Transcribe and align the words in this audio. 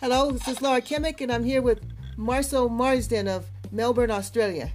Hello, 0.00 0.30
this 0.30 0.48
is 0.48 0.62
Laura 0.62 0.80
Kimmick, 0.80 1.20
and 1.20 1.30
I'm 1.30 1.44
here 1.44 1.60
with 1.60 1.82
Marcel 2.16 2.70
Marsden 2.70 3.28
of 3.28 3.50
Melbourne, 3.70 4.10
Australia. 4.10 4.72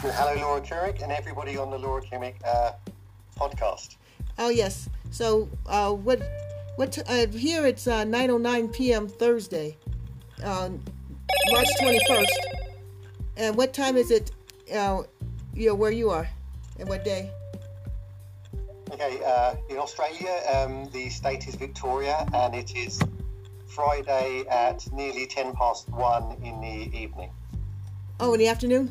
Hello, 0.00 0.34
Laura 0.40 0.62
Kimmick, 0.62 1.02
and 1.02 1.12
everybody 1.12 1.58
on 1.58 1.70
the 1.70 1.78
Laura 1.78 2.00
Kimmick 2.00 2.36
uh, 2.46 2.72
podcast. 3.38 3.96
Oh 4.38 4.48
yes. 4.48 4.88
So 5.10 5.50
uh, 5.66 5.92
what? 5.92 6.22
What? 6.76 6.92
T- 6.92 7.02
uh, 7.06 7.26
here 7.26 7.66
it's 7.66 7.86
uh, 7.86 8.06
9:09 8.06 8.72
p.m. 8.72 9.06
Thursday, 9.06 9.76
uh, 10.42 10.70
March 11.50 11.68
21st. 11.82 12.26
And 13.36 13.54
what 13.54 13.74
time 13.74 13.98
is 13.98 14.10
it? 14.10 14.30
Uh, 14.74 15.02
you 15.52 15.68
know 15.68 15.74
where 15.74 15.92
you 15.92 16.08
are, 16.08 16.26
and 16.80 16.88
what 16.88 17.04
day? 17.04 17.30
Okay, 18.98 19.22
uh, 19.26 19.56
in 19.68 19.76
Australia, 19.76 20.40
um, 20.54 20.88
the 20.90 21.10
state 21.10 21.46
is 21.46 21.54
Victoria, 21.54 22.26
and 22.32 22.54
it 22.54 22.74
is 22.74 22.98
Friday 23.66 24.46
at 24.48 24.90
nearly 24.90 25.26
10 25.26 25.52
past 25.52 25.90
1 25.90 26.38
in 26.42 26.58
the 26.62 26.98
evening. 26.98 27.28
Oh, 28.20 28.32
in 28.32 28.38
the 28.38 28.48
afternoon. 28.48 28.90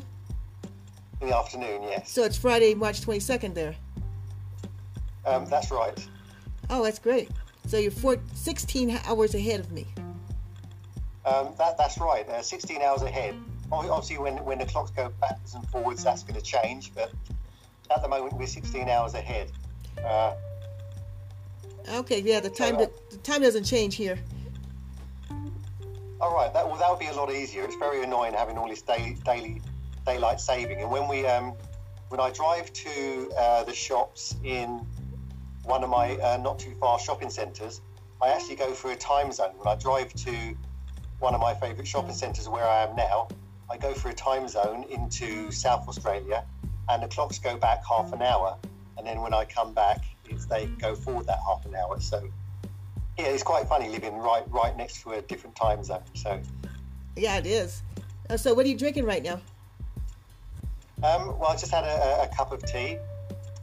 In 1.20 1.30
the 1.30 1.36
afternoon, 1.36 1.82
yes. 1.82 2.08
So 2.08 2.22
it's 2.22 2.38
Friday, 2.38 2.72
March 2.72 3.00
22nd 3.00 3.54
there. 3.54 3.74
Um, 5.24 5.44
that's 5.46 5.72
right. 5.72 6.06
Oh, 6.70 6.84
that's 6.84 7.00
great. 7.00 7.28
So 7.66 7.76
you're 7.76 7.90
four, 7.90 8.16
16 8.32 9.00
hours 9.06 9.34
ahead 9.34 9.58
of 9.58 9.72
me. 9.72 9.88
Um, 11.24 11.48
that, 11.58 11.76
that's 11.76 11.98
right, 11.98 12.28
uh, 12.28 12.42
16 12.42 12.80
hours 12.80 13.02
ahead. 13.02 13.34
Obviously, 13.72 14.18
when, 14.18 14.36
when 14.44 14.58
the 14.58 14.66
clocks 14.66 14.92
go 14.92 15.12
backwards 15.20 15.54
and 15.54 15.68
forwards, 15.68 16.04
that's 16.04 16.22
going 16.22 16.38
to 16.38 16.46
change, 16.46 16.94
but 16.94 17.10
at 17.92 18.02
the 18.02 18.08
moment, 18.08 18.34
we're 18.34 18.46
16 18.46 18.88
hours 18.88 19.14
ahead. 19.14 19.50
Uh, 20.04 20.34
Okay, 21.88 22.20
yeah, 22.20 22.40
the 22.40 22.50
time 22.50 22.76
the 22.76 22.90
time 23.22 23.42
doesn't 23.42 23.64
change 23.64 23.94
here. 23.94 24.18
All 26.20 26.34
right, 26.34 26.52
that 26.52 26.66
well, 26.66 26.76
that 26.76 26.90
would 26.90 26.98
be 26.98 27.06
a 27.06 27.12
lot 27.12 27.30
easier. 27.30 27.62
It's 27.62 27.76
very 27.76 28.02
annoying 28.02 28.34
having 28.34 28.58
all 28.58 28.68
this 28.68 28.82
day, 28.82 29.16
daily 29.24 29.62
daylight 30.04 30.40
saving. 30.40 30.80
And 30.80 30.90
when 30.90 31.08
we, 31.08 31.26
um, 31.26 31.52
when 32.08 32.20
I 32.20 32.30
drive 32.30 32.72
to 32.72 33.30
uh, 33.38 33.64
the 33.64 33.74
shops 33.74 34.34
in 34.42 34.84
one 35.64 35.84
of 35.84 35.90
my 35.90 36.16
uh, 36.16 36.38
not 36.38 36.58
too 36.58 36.74
far 36.80 36.98
shopping 36.98 37.30
centres, 37.30 37.80
I 38.20 38.28
actually 38.30 38.56
go 38.56 38.72
for 38.72 38.90
a 38.90 38.96
time 38.96 39.30
zone. 39.30 39.52
When 39.56 39.68
I 39.68 39.78
drive 39.78 40.12
to 40.14 40.56
one 41.20 41.34
of 41.34 41.40
my 41.40 41.54
favourite 41.54 41.86
shopping 41.86 42.14
centres 42.14 42.48
where 42.48 42.64
I 42.64 42.82
am 42.82 42.96
now, 42.96 43.28
I 43.70 43.76
go 43.76 43.94
for 43.94 44.08
a 44.08 44.14
time 44.14 44.48
zone 44.48 44.86
into 44.90 45.52
South 45.52 45.86
Australia, 45.88 46.44
and 46.88 47.02
the 47.02 47.08
clocks 47.08 47.38
go 47.38 47.56
back 47.56 47.84
half 47.88 48.12
an 48.12 48.22
hour, 48.22 48.58
and 48.98 49.06
then 49.06 49.20
when 49.20 49.34
I 49.34 49.44
come 49.44 49.72
back, 49.74 50.04
it's 50.28 50.46
they 50.46 50.66
go 50.66 50.94
forward 50.94 51.26
that 51.26 51.38
half 51.46 51.64
an 51.66 51.74
hour. 51.74 52.00
So 52.00 52.28
yeah, 53.18 53.26
it's 53.26 53.42
quite 53.42 53.66
funny 53.66 53.88
living 53.88 54.16
right 54.16 54.44
right 54.50 54.76
next 54.76 55.02
to 55.02 55.12
a 55.12 55.22
different 55.22 55.56
time 55.56 55.82
zone. 55.84 56.02
So, 56.14 56.40
Yeah, 57.16 57.38
it 57.38 57.46
is. 57.46 57.82
Uh, 58.28 58.36
so 58.36 58.52
what 58.54 58.66
are 58.66 58.68
you 58.68 58.76
drinking 58.76 59.04
right 59.04 59.22
now? 59.22 59.40
um, 61.02 61.38
well, 61.38 61.48
I 61.50 61.56
just 61.56 61.72
had 61.72 61.84
a, 61.84 62.22
a 62.30 62.36
cup 62.36 62.52
of 62.52 62.64
tea. 62.64 62.98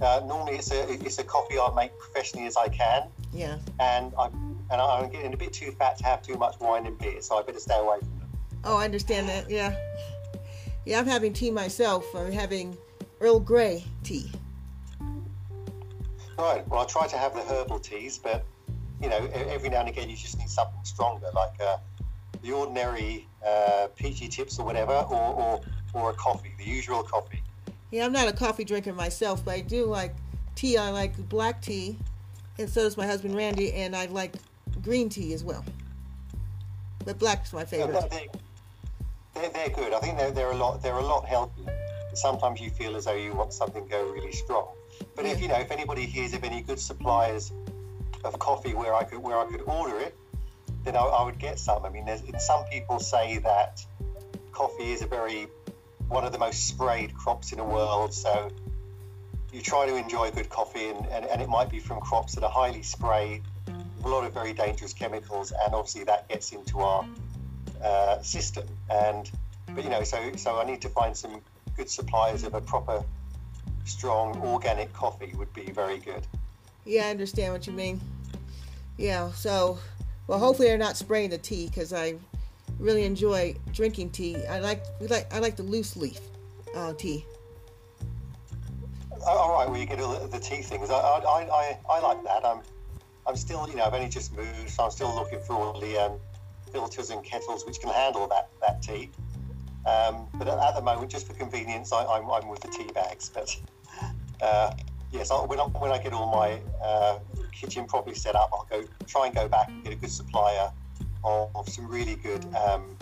Uh, 0.02 0.22
normally, 0.26 0.56
it's 0.58 0.72
a 0.72 0.92
it's 0.92 1.18
a 1.20 1.24
coffee 1.24 1.58
I 1.60 1.72
make 1.76 1.98
professionally 1.98 2.48
as 2.48 2.58
I 2.58 2.68
can, 2.68 3.08
Yeah. 3.32 3.58
and 3.80 4.14
I'm 4.20 4.58
and 4.72 4.82
I'm 4.82 5.10
getting 5.10 5.34
a 5.34 5.38
bit 5.38 5.54
too 5.54 5.72
fat 5.72 5.98
to 5.98 6.04
have 6.06 6.22
too 6.22 6.36
much 6.36 6.60
wine 6.60 6.86
and 6.88 6.98
beer, 6.98 7.22
so 7.22 7.38
I 7.38 7.44
better 7.44 7.60
stay 7.60 7.78
away 7.78 8.00
from 8.00 8.20
them. 8.20 8.30
Oh, 8.64 8.78
I 8.78 8.86
understand 8.86 9.30
that. 9.30 9.50
Yeah. 9.50 9.76
Yeah, 10.86 11.00
I'm 11.00 11.06
having 11.06 11.32
tea 11.32 11.52
myself. 11.52 12.06
I'm 12.16 12.32
having 12.32 12.78
Earl 13.22 13.40
Grey 13.40 13.86
tea. 14.04 14.30
Right. 16.38 16.68
Well, 16.68 16.82
I 16.82 16.86
try 16.86 17.08
to 17.08 17.18
have 17.18 17.34
the 17.34 17.42
herbal 17.42 17.80
teas, 17.80 18.18
but 18.18 18.44
you 19.02 19.10
know, 19.10 19.30
every 19.34 19.70
now 19.70 19.82
and 19.82 19.90
again, 19.90 20.10
you 20.10 20.16
just 20.16 20.38
need 20.38 20.50
something 20.50 20.84
stronger, 20.84 21.28
like 21.36 21.60
uh, 21.62 21.78
the 22.42 22.52
ordinary 22.52 23.28
uh, 23.46 23.88
PG 23.96 24.30
Tips 24.30 24.60
or 24.60 24.66
whatever, 24.66 24.94
or, 24.94 25.34
or 25.34 25.62
or 25.94 26.10
a 26.10 26.14
coffee, 26.14 26.54
the 26.58 26.64
usual 26.64 27.04
coffee. 27.04 27.42
Yeah, 27.92 28.06
I'm 28.06 28.12
not 28.12 28.28
a 28.28 28.34
coffee 28.34 28.64
drinker 28.64 28.94
myself, 28.94 29.46
but 29.46 29.54
I 29.54 29.62
do 29.62 29.86
like 29.86 30.16
tea. 30.56 30.78
I 30.78 30.90
like 30.90 31.16
black 31.30 31.62
tea, 31.62 31.98
and 32.58 32.70
so 32.70 32.84
does 32.84 32.98
my 32.98 33.06
husband 33.06 33.36
Randy, 33.36 33.74
and 33.74 33.96
I 33.96 34.06
like 34.08 34.34
green 34.82 35.10
tea 35.10 35.34
as 35.34 35.44
well. 35.44 35.64
But 37.06 37.20
black's 37.20 37.54
my 37.54 37.66
favorite. 37.66 38.10
they're, 38.10 38.28
they're, 39.36 39.50
they're 39.50 39.70
good. 39.70 39.94
I 39.94 40.00
think 40.00 40.18
they're, 40.18 40.32
they're 40.32 40.52
a 40.52 40.58
lot 40.58 40.82
they're 40.82 40.98
a 40.98 41.06
lot 41.06 41.26
healthier. 41.26 41.78
Sometimes 42.14 42.62
you 42.62 42.70
feel 42.70 42.96
as 42.96 43.06
though 43.06 43.16
you 43.16 43.34
want 43.34 43.54
something 43.54 43.84
to 43.84 43.90
go 43.90 44.10
really 44.10 44.32
strong. 44.32 44.63
But 45.24 45.32
if 45.32 45.42
you 45.42 45.48
know 45.48 45.56
if 45.56 45.72
anybody 45.72 46.06
hears 46.06 46.34
of 46.34 46.44
any 46.44 46.60
good 46.60 46.82
suppliers 46.82 47.54
of 48.26 48.38
coffee 48.40 48.74
where 48.74 48.94
I 48.94 49.06
could 49.06 49.20
where 49.20 49.40
I 49.40 49.46
could 49.46 49.62
order 49.62 49.98
it, 49.98 50.18
then 50.84 50.98
I, 50.98 51.00
I 51.00 51.24
would 51.24 51.40
get 51.40 51.58
some. 51.60 51.86
I 51.86 51.90
mean, 51.90 52.10
some 52.40 52.66
people 52.66 53.00
say 53.00 53.38
that 53.38 53.86
coffee 54.52 54.92
is 54.92 55.02
a 55.02 55.08
very 55.08 55.48
one 56.10 56.26
of 56.26 56.34
the 56.34 56.38
most 56.38 56.68
sprayed 56.68 57.16
crops 57.16 57.54
in 57.54 57.60
the 57.60 57.64
world. 57.64 58.14
So 58.14 58.50
you 59.54 59.62
try 59.62 59.86
to 59.86 59.96
enjoy 59.96 60.30
good 60.32 60.50
coffee, 60.50 60.90
and, 60.90 61.06
and, 61.06 61.26
and 61.26 61.42
it 61.42 61.48
might 61.48 61.70
be 61.70 61.80
from 61.80 62.02
crops 62.02 62.36
that 62.36 62.44
are 62.44 62.52
highly 62.52 62.82
sprayed, 62.84 63.44
a 64.04 64.08
lot 64.10 64.26
of 64.26 64.34
very 64.34 64.52
dangerous 64.52 64.92
chemicals, 64.92 65.54
and 65.54 65.74
obviously 65.74 66.04
that 66.04 66.28
gets 66.28 66.52
into 66.52 66.82
our 66.82 67.08
uh, 67.82 68.22
system. 68.22 68.68
And 68.90 69.32
but 69.74 69.86
you 69.86 69.90
know, 69.90 70.04
so 70.04 70.34
so 70.36 70.60
I 70.60 70.66
need 70.66 70.82
to 70.82 70.90
find 70.90 71.16
some 71.16 71.40
good 71.78 71.90
suppliers 71.90 72.44
of 72.44 72.56
a 72.56 72.60
proper, 72.60 73.06
strong 73.86 74.40
organic 74.42 74.92
coffee 74.94 75.34
would 75.36 75.54
be 75.54 75.72
very 75.72 75.98
good. 76.00 76.26
Yeah, 76.86 77.08
I 77.08 77.10
understand 77.10 77.54
what 77.54 77.68
you 77.68 77.74
mean. 77.74 78.02
Yeah, 78.98 79.32
so 79.32 79.80
well, 80.28 80.40
hopefully 80.40 80.68
they're 80.68 80.78
not 80.78 80.98
spraying 80.98 81.30
the 81.30 81.38
tea 81.38 81.68
because 81.68 81.94
I 81.94 82.16
really 82.80 83.04
enjoy 83.04 83.56
drinking 83.72 84.12
tea. 84.12 84.46
I 84.46 84.60
like 84.60 84.84
we 85.00 85.08
like 85.08 85.34
I 85.34 85.40
like 85.40 85.56
the 85.56 85.64
loose 85.64 85.96
leaf 85.96 86.20
uh, 86.76 86.94
tea. 86.94 87.26
Oh, 89.26 89.38
All 89.38 89.54
right, 89.54 89.70
well 89.70 89.80
you 89.80 89.86
get 89.86 90.00
all 90.00 90.18
the, 90.20 90.28
the 90.28 90.40
tea 90.40 90.62
things. 90.62 90.90
I, 90.90 90.96
I, 90.96 91.48
I, 91.52 91.80
I 91.90 92.00
like 92.00 92.24
that. 92.24 92.46
I'm 92.46 92.62
I'm 93.26 93.36
still 93.36 93.68
you 93.70 93.76
know 93.76 93.84
I've 93.84 93.94
only 93.94 94.10
just 94.10 94.36
moved, 94.36 94.70
so 94.70 94.84
I'm 94.84 94.92
still 94.92 95.14
looking 95.16 95.40
for 95.40 95.54
all 95.54 95.80
the 95.80 95.98
um, 95.98 96.20
filters 96.72 97.10
and 97.10 97.24
kettles 97.24 97.66
which 97.66 97.80
can 97.80 97.90
handle 97.90 98.28
that 98.28 98.50
that 98.62 98.82
tea. 98.82 99.10
Um, 99.86 100.28
but 100.36 100.48
at, 100.48 100.76
the 100.76 100.82
moment, 100.82 101.12
just 101.12 101.28
for 101.28 101.34
convenience, 101.34 101.92
I, 101.92 102.06
I'm, 102.06 102.30
I'm 102.30 102.48
with 102.48 102.62
the 102.62 102.70
tea 102.70 102.90
bags. 102.94 103.30
But 103.30 103.56
uh, 104.42 104.74
yes, 105.12 105.30
I'll, 105.30 105.46
when, 105.48 105.60
I, 105.60 105.64
when 105.64 105.92
I 105.92 105.98
get 105.98 106.14
all 106.14 106.32
my 106.32 106.60
uh, 106.82 107.20
kitchen 107.52 107.86
properly 107.86 108.16
set 108.16 108.36
up, 108.36 108.50
I'll 108.54 108.68
go 108.70 108.86
try 109.08 109.28
and 109.28 109.36
go 109.36 109.48
back 109.48 109.68
and 109.68 109.84
get 109.84 109.94
a 109.94 109.96
good 109.98 110.12
supplier 110.12 110.72
of, 111.24 111.50
of 111.56 111.68
some 111.70 111.88
really 111.88 112.16
good, 112.16 112.46
um, 112.56 112.98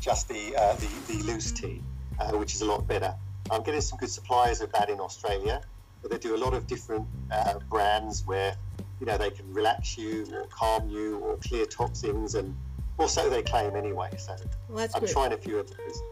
just 0.00 0.28
the, 0.28 0.54
uh, 0.56 0.74
the 0.74 1.12
the 1.12 1.22
loose 1.24 1.50
tea, 1.50 1.82
uh, 2.18 2.32
which 2.32 2.54
is 2.54 2.60
a 2.60 2.66
lot 2.66 2.86
better. 2.86 3.14
I'm 3.50 3.62
getting 3.62 3.80
some 3.80 3.98
good 3.98 4.10
suppliers 4.10 4.60
of 4.60 4.70
that 4.72 4.90
in 4.90 5.00
Australia, 5.00 5.62
but 6.02 6.10
they 6.10 6.18
do 6.18 6.36
a 6.36 6.38
lot 6.38 6.52
of 6.52 6.66
different 6.66 7.06
uh, 7.30 7.58
brands 7.70 8.26
where 8.26 8.54
you 9.00 9.06
know 9.06 9.16
they 9.16 9.30
can 9.30 9.52
relax 9.52 9.96
you 9.96 10.26
or 10.32 10.44
calm 10.50 10.90
you 10.90 11.18
or 11.18 11.36
clear 11.38 11.64
toxins 11.64 12.34
and. 12.34 12.54
Or 12.98 13.08
so 13.08 13.30
they 13.30 13.42
claim 13.42 13.76
anyway. 13.76 14.10
So 14.18 14.34
Well, 14.68 14.86
I'm 14.94 15.00
great. 15.00 15.12
trying 15.12 15.32
a 15.32 15.36
few 15.38 15.58
of 15.58 15.68
those. 15.70 16.02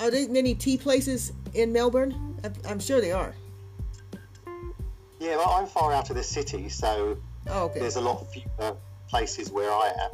Are 0.00 0.10
there 0.10 0.28
many 0.28 0.54
tea 0.54 0.76
places 0.78 1.32
in 1.54 1.72
Melbourne? 1.72 2.38
I'm- 2.42 2.54
I'm 2.66 2.80
sure 2.80 3.00
they 3.00 3.12
are. 3.12 3.34
Yeah, 5.20 5.36
well, 5.36 5.50
I'm 5.50 5.66
far 5.66 5.92
out 5.92 6.10
of 6.10 6.16
the 6.16 6.22
city, 6.24 6.68
so 6.68 7.16
Oh, 7.48 7.64
okay. 7.66 7.78
there's 7.80 7.96
a 7.96 8.00
lot 8.00 8.26
fewer 8.32 8.76
places 9.08 9.50
where 9.50 9.70
I 9.70 9.88
am. 10.04 10.10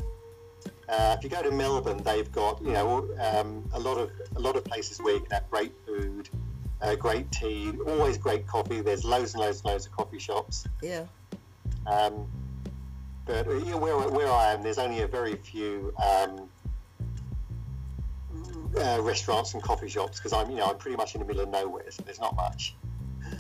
Uh, 0.89 1.15
if 1.17 1.23
you 1.25 1.31
go 1.31 1.43
to 1.43 1.51
Melbourne, 1.51 2.03
they've 2.03 2.31
got 2.33 2.61
you 2.63 2.73
know 2.73 3.09
um, 3.21 3.69
a 3.73 3.79
lot 3.81 3.97
of 3.99 4.11
a 4.37 4.41
lot 4.41 4.57
of 4.57 4.65
places 4.65 4.99
where 5.01 5.15
you 5.15 5.21
can 5.21 5.31
have 5.31 5.51
great 5.51 5.73
food, 5.87 6.29
uh, 6.83 6.95
great 6.95 7.31
tea, 7.31 7.73
always 7.87 8.19
great 8.19 8.47
coffee. 8.47 8.81
There's 8.81 9.05
loads 9.05 9.35
and 9.35 9.43
loads 9.43 9.59
and 9.61 9.67
loads 9.73 9.87
of 9.87 9.93
coffee 9.93 10.19
shops. 10.19 10.67
Yeah. 10.83 11.05
Um, 11.87 12.27
but 13.29 13.47
uh, 13.47 13.53
you 13.53 13.73
know, 13.73 13.77
where 13.77 13.97
where 13.97 14.33
I 14.33 14.53
am, 14.53 14.63
there's 14.63 14.79
only 14.79 15.03
a 15.03 15.07
very 15.07 15.37
few 15.37 15.93
um, 16.03 16.49
uh, 18.77 18.99
restaurants 19.03 19.55
and 19.55 19.63
coffee 19.63 19.89
shops 19.89 20.19
because 20.19 20.33
I'm 20.33 20.51
you 20.51 20.57
know 20.57 20.65
I'm 20.71 20.79
pretty 20.79 20.97
much 20.97 21.15
in 21.15 21.21
the 21.21 21.27
middle 21.27 21.43
of 21.43 21.51
nowhere, 21.51 21.89
so 21.91 22.03
there's 22.05 22.19
not 22.19 22.35
much. 22.35 22.75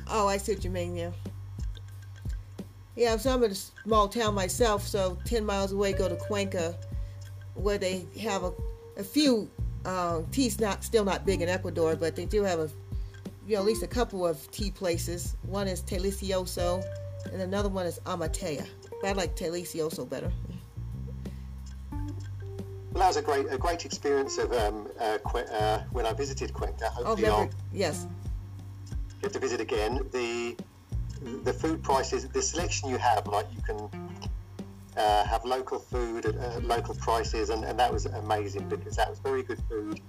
Oh, 0.08 0.28
I 0.28 0.36
see 0.36 0.52
what 0.54 0.62
you 0.62 0.70
mean. 0.70 0.94
Yeah. 0.94 1.10
Yeah, 2.94 3.16
so 3.16 3.32
I'm 3.32 3.42
in 3.44 3.52
a 3.52 3.54
small 3.54 4.08
town 4.08 4.34
myself, 4.34 4.84
so 4.84 5.16
10 5.24 5.46
miles 5.46 5.70
away 5.70 5.92
go 5.92 6.08
to 6.08 6.16
Cuenca, 6.16 6.76
where 7.54 7.78
they 7.78 8.04
have 8.20 8.42
a, 8.42 8.52
a 8.96 9.04
few 9.04 9.48
uh, 9.84 10.22
teas, 10.32 10.58
not 10.58 10.82
still 10.82 11.04
not 11.04 11.24
big 11.24 11.40
in 11.40 11.48
Ecuador, 11.48 11.94
but 11.94 12.16
they 12.16 12.24
do 12.24 12.42
have 12.42 12.58
a, 12.58 12.68
you 13.46 13.54
know, 13.54 13.60
at 13.60 13.66
least 13.66 13.84
a 13.84 13.86
couple 13.86 14.26
of 14.26 14.50
tea 14.50 14.72
places. 14.72 15.36
One 15.46 15.68
is 15.68 15.80
Delicioso, 15.80 16.82
and 17.32 17.40
another 17.40 17.68
one 17.68 17.86
is 17.86 18.00
Amatea. 18.00 18.66
But 19.00 19.08
I 19.10 19.12
like 19.12 19.36
Delicioso 19.36 20.08
better. 20.08 20.32
Well, 22.92 23.00
that 23.02 23.06
was 23.08 23.16
a 23.16 23.22
great 23.22 23.46
a 23.50 23.58
great 23.58 23.84
experience 23.84 24.38
of 24.38 24.52
um, 24.52 24.88
uh, 24.98 25.18
Cue- 25.30 25.40
uh, 25.40 25.82
when 25.92 26.06
I 26.06 26.12
visited 26.12 26.52
Cuenca. 26.52 26.90
Oh, 26.96 27.04
Hopefully, 27.04 27.28
I'll? 27.28 27.50
Yes. 27.72 28.06
get 29.22 29.32
to 29.32 29.38
visit 29.38 29.60
again. 29.60 30.00
The 30.12 30.56
the 31.44 31.52
food 31.52 31.82
prices, 31.82 32.26
the 32.28 32.42
selection 32.42 32.88
you 32.88 32.96
have, 32.98 33.26
like 33.26 33.46
you 33.54 33.62
can 33.62 33.88
uh, 34.96 35.24
have 35.24 35.44
local 35.44 35.78
food 35.78 36.26
at 36.26 36.36
uh, 36.36 36.60
local 36.62 36.94
prices, 36.94 37.50
and, 37.50 37.64
and 37.64 37.78
that 37.78 37.92
was 37.92 38.06
amazing 38.06 38.68
because 38.68 38.96
that 38.96 39.08
was 39.08 39.18
very 39.20 39.42
good 39.42 39.60
food 39.68 40.00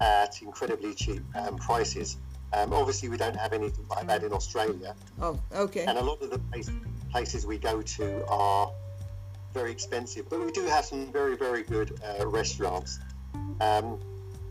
at 0.00 0.40
incredibly 0.40 0.94
cheap 0.94 1.22
um, 1.36 1.56
prices. 1.56 2.16
Um, 2.52 2.72
obviously, 2.72 3.08
we 3.08 3.16
don't 3.16 3.36
have 3.36 3.52
anything 3.52 3.86
like 3.90 4.06
that 4.06 4.22
in 4.24 4.32
Australia. 4.32 4.94
Oh, 5.20 5.38
okay. 5.54 5.84
And 5.84 5.98
a 5.98 6.02
lot 6.02 6.20
of 6.22 6.30
the 6.30 6.38
place, 6.38 6.70
places 7.10 7.46
we 7.46 7.58
go 7.58 7.82
to 7.82 8.24
are 8.26 8.70
very 9.52 9.72
expensive, 9.72 10.28
but 10.28 10.44
we 10.44 10.52
do 10.52 10.64
have 10.66 10.84
some 10.84 11.12
very, 11.12 11.36
very 11.36 11.62
good 11.62 12.00
uh, 12.04 12.26
restaurants. 12.26 13.00
Um, 13.60 13.98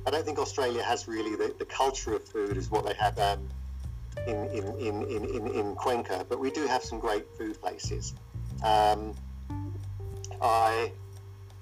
I 0.05 0.11
don't 0.11 0.25
think 0.25 0.39
Australia 0.39 0.83
has 0.83 1.07
really 1.07 1.35
the, 1.35 1.53
the 1.57 1.65
culture 1.65 2.13
of 2.13 2.23
food 2.23 2.57
as 2.57 2.69
what 2.69 2.85
they 2.85 2.93
have 2.93 3.17
um, 3.19 3.47
in, 4.27 4.45
in, 4.47 4.65
in, 4.79 5.03
in, 5.03 5.25
in, 5.25 5.47
in 5.47 5.75
Cuenca, 5.75 6.25
but 6.27 6.39
we 6.39 6.51
do 6.51 6.67
have 6.67 6.83
some 6.83 6.99
great 6.99 7.25
food 7.37 7.59
places. 7.61 8.13
Um, 8.63 9.13
I 10.41 10.91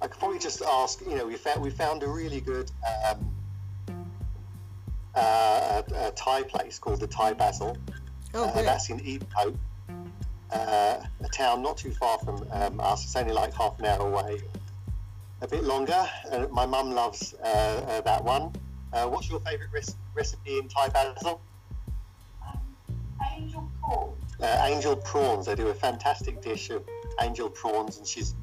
I 0.01 0.07
could 0.07 0.19
probably 0.19 0.38
just 0.39 0.61
ask, 0.61 1.01
you 1.01 1.15
know, 1.15 1.25
we 1.25 1.35
found 1.35 1.61
we 1.61 1.71
found 1.71 2.03
a 2.03 2.07
really 2.07 2.41
good 2.41 2.71
um, 3.09 3.35
uh, 5.15 5.81
a, 5.91 6.07
a 6.07 6.11
Thai 6.11 6.43
place 6.43 6.77
called 6.77 7.00
the 7.00 7.07
Thai 7.07 7.33
Basil. 7.33 7.75
Oh, 8.33 8.45
Uh, 8.45 8.61
that's 8.61 8.89
in 8.89 9.00
Epo, 9.00 9.57
uh, 10.51 10.99
a 11.23 11.27
town 11.33 11.61
not 11.61 11.77
too 11.77 11.91
far 11.91 12.17
from 12.19 12.45
um, 12.51 12.79
us. 12.79 13.03
It's 13.03 13.15
only 13.15 13.33
like 13.33 13.53
half 13.53 13.79
an 13.79 13.85
hour 13.85 14.07
away, 14.07 14.39
a 15.41 15.47
bit 15.47 15.63
longer. 15.63 16.07
Uh, 16.31 16.47
my 16.51 16.65
mum 16.65 16.91
loves 16.91 17.33
uh, 17.44 17.47
uh, 17.47 18.01
that 18.01 18.23
one. 18.23 18.53
Uh, 18.94 19.07
what's 19.07 19.29
your 19.29 19.39
favourite 19.41 19.71
res- 19.73 19.95
recipe 20.15 20.57
in 20.59 20.67
Thai 20.67 20.89
basil? 20.89 21.41
Angel 23.35 23.69
prawns. 23.81 24.35
Uh, 24.41 24.65
angel 24.65 24.95
prawns. 24.95 25.45
They 25.45 25.55
do 25.55 25.67
a 25.67 25.73
fantastic 25.73 26.41
dish 26.41 26.69
of 26.69 26.83
angel 27.21 27.50
prawns, 27.50 27.97
and 27.97 28.07
she's 28.07 28.33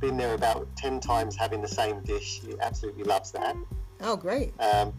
been 0.00 0.16
there 0.16 0.34
about 0.34 0.68
ten 0.76 1.00
times 1.00 1.36
having 1.36 1.62
the 1.62 1.68
same 1.68 2.00
dish. 2.02 2.42
She 2.42 2.54
absolutely 2.60 3.04
loves 3.04 3.30
that. 3.32 3.56
Oh, 4.00 4.16
great. 4.16 4.52
Um, 4.60 4.92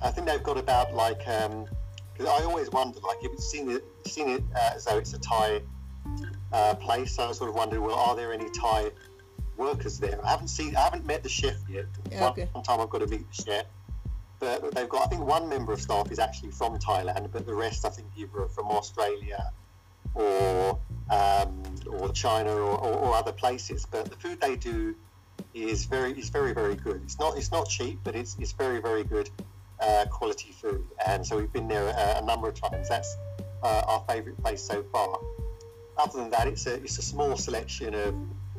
I 0.00 0.10
think 0.10 0.28
they've 0.28 0.42
got 0.42 0.58
about 0.58 0.94
like 0.94 1.18
because 1.18 2.26
I 2.26 2.44
always 2.44 2.70
wonder, 2.70 3.00
like 3.00 3.18
if 3.22 3.32
it's 3.32 3.50
seen 3.50 3.70
it 3.70 3.84
seen 4.06 4.28
it 4.28 4.42
uh, 4.54 4.70
as 4.76 4.84
though 4.84 4.98
it's 4.98 5.12
a 5.12 5.18
Thai 5.18 5.60
uh, 6.52 6.74
place. 6.74 7.16
So 7.16 7.28
I 7.28 7.32
sort 7.32 7.50
of 7.50 7.56
wondered, 7.56 7.80
well, 7.80 7.96
are 7.96 8.16
there 8.16 8.32
any 8.32 8.48
Thai 8.50 8.90
workers 9.56 9.98
there? 9.98 10.24
I 10.24 10.30
haven't 10.30 10.48
seen, 10.48 10.76
I 10.76 10.80
haven't 10.80 11.06
met 11.06 11.22
the 11.22 11.28
chef 11.28 11.56
yet. 11.68 11.86
Yeah, 12.10 12.22
one, 12.22 12.32
okay. 12.32 12.48
one 12.52 12.64
time 12.64 12.80
I've 12.80 12.90
got 12.90 13.00
to 13.00 13.06
meet 13.06 13.26
the 13.30 13.42
chef. 13.42 13.66
But 14.40 14.72
they've 14.74 14.88
got, 14.88 15.06
I 15.06 15.08
think, 15.08 15.24
one 15.24 15.48
member 15.48 15.72
of 15.72 15.80
staff 15.80 16.12
is 16.12 16.20
actually 16.20 16.52
from 16.52 16.78
Thailand, 16.78 17.32
but 17.32 17.44
the 17.44 17.54
rest, 17.54 17.84
I 17.84 17.88
think, 17.88 18.08
either 18.16 18.42
are 18.42 18.48
from 18.48 18.66
Australia 18.66 19.50
or 20.14 20.78
um, 21.10 21.62
or 21.86 22.12
China 22.12 22.52
or, 22.52 22.78
or, 22.78 22.94
or 22.94 23.14
other 23.16 23.32
places. 23.32 23.86
But 23.90 24.10
the 24.10 24.16
food 24.16 24.40
they 24.40 24.56
do 24.56 24.94
is 25.54 25.86
very 25.86 26.12
is 26.12 26.28
very 26.28 26.52
very 26.52 26.76
good. 26.76 27.00
It's 27.02 27.18
not 27.18 27.36
it's 27.36 27.50
not 27.50 27.68
cheap, 27.68 27.98
but 28.04 28.14
it's 28.14 28.36
it's 28.38 28.52
very 28.52 28.80
very 28.80 29.04
good 29.04 29.28
uh, 29.80 30.04
quality 30.10 30.52
food. 30.52 30.86
And 31.06 31.26
so 31.26 31.36
we've 31.36 31.52
been 31.52 31.68
there 31.68 31.88
a, 31.88 32.22
a 32.22 32.24
number 32.24 32.48
of 32.48 32.54
times. 32.54 32.88
That's 32.88 33.16
uh, 33.62 33.82
our 33.86 34.04
favourite 34.08 34.40
place 34.42 34.62
so 34.62 34.84
far. 34.92 35.18
Other 35.98 36.18
than 36.18 36.30
that, 36.30 36.46
it's 36.46 36.66
a 36.66 36.74
it's 36.74 36.98
a 36.98 37.02
small 37.02 37.36
selection 37.36 37.94
of 37.94 38.14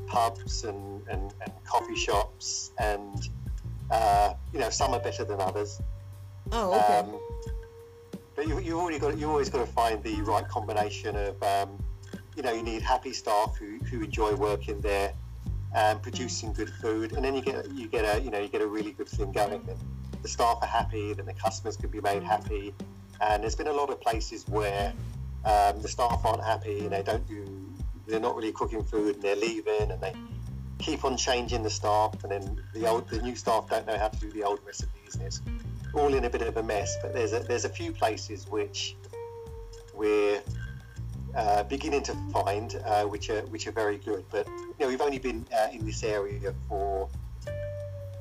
pubs 0.08 0.64
and, 0.64 1.08
and, 1.08 1.34
and 1.42 1.54
coffee 1.64 1.96
shops, 1.96 2.72
and 2.78 3.30
uh, 3.92 4.34
you 4.54 4.60
know 4.60 4.70
some 4.70 4.94
are 4.94 5.00
better 5.00 5.24
than 5.24 5.40
others. 5.40 5.82
Oh, 6.52 6.74
okay. 6.74 6.98
Um, 6.98 7.20
but 8.36 8.48
you, 8.48 8.60
you 8.60 8.80
already 8.80 9.00
got 9.00 9.18
you 9.18 9.30
always 9.30 9.50
got 9.50 9.66
to 9.66 9.72
find 9.72 10.04
the 10.04 10.22
right 10.22 10.48
combination 10.48 11.16
of 11.16 11.42
um, 11.44 11.78
you 12.36 12.44
know 12.44 12.52
you 12.52 12.64
need 12.64 12.82
happy 12.82 13.14
staff 13.14 13.56
who, 13.58 13.78
who 13.86 14.04
enjoy 14.04 14.34
working 14.36 14.80
there 14.82 15.14
and 15.76 16.02
producing 16.02 16.54
good 16.54 16.70
food, 16.70 17.14
and 17.14 17.24
then 17.24 17.36
you 17.36 17.42
get 17.42 17.70
you 17.72 17.88
get 17.88 18.04
a 18.04 18.22
you 18.22 18.32
know 18.32 18.40
you 18.40 18.48
get 18.48 18.62
a 18.62 18.68
really 18.68 18.92
good 18.92 19.08
thing 19.08 19.32
going. 19.32 19.62
Then 19.64 19.78
the 20.22 20.28
staff 20.28 20.58
are 20.62 20.68
happy, 20.68 21.14
then 21.14 21.26
the 21.26 21.34
customers 21.34 21.78
can 21.78 21.90
be 21.90 22.02
made 22.02 22.24
happy, 22.24 22.74
and 23.22 23.44
there's 23.44 23.56
been 23.56 23.68
a 23.68 23.74
lot 23.74 23.90
of 23.90 24.02
places 24.02 24.46
where 24.48 24.94
um, 25.46 25.82
the 25.82 25.88
staff 25.88 26.22
aren't 26.26 26.44
happy 26.44 26.88
they 26.88 27.04
don't 27.04 27.28
do 27.28 27.46
they're 28.08 28.20
not 28.20 28.36
really 28.36 28.52
cooking 28.52 28.84
food 28.84 29.16
and 29.16 29.24
they're 29.24 29.36
leaving 29.36 29.92
and 29.92 30.02
they 30.02 30.14
keep 30.80 31.04
on 31.06 31.16
changing 31.16 31.62
the 31.62 31.70
staff 31.70 32.16
and 32.24 32.32
then 32.32 32.64
the 32.74 32.88
old 32.88 33.08
the 33.10 33.22
new 33.22 33.36
staff 33.36 33.70
don't 33.70 33.86
know 33.86 33.98
how 33.98 34.08
to 34.08 34.20
do 34.20 34.32
the 34.32 34.44
old 34.44 34.60
recipes 34.66 35.16
and 35.16 35.24
it's 35.24 35.42
all 35.94 36.14
in 36.14 36.26
a 36.26 36.30
bit 36.30 36.42
of 36.42 36.58
a 36.58 36.64
mess. 36.64 36.98
But 37.02 37.14
there's 37.14 37.34
a 37.34 37.40
there's 37.40 37.66
a 37.66 37.70
few 37.70 37.92
places 37.92 38.48
which 38.48 38.96
we're 39.94 40.42
uh, 41.36 41.64
beginning 41.64 42.04
to 42.04 42.14
find 42.32 42.82
uh, 42.86 43.04
which 43.04 43.30
are 43.30 43.42
which 43.48 43.68
are 43.68 43.72
very 43.72 43.98
good. 43.98 44.26
But 44.30 44.48
you 44.48 44.76
know 44.80 44.88
we've 44.88 45.02
only 45.02 45.20
been 45.20 45.46
uh, 45.54 45.68
in 45.72 45.86
this 45.86 46.04
area 46.04 46.54
for 46.68 47.10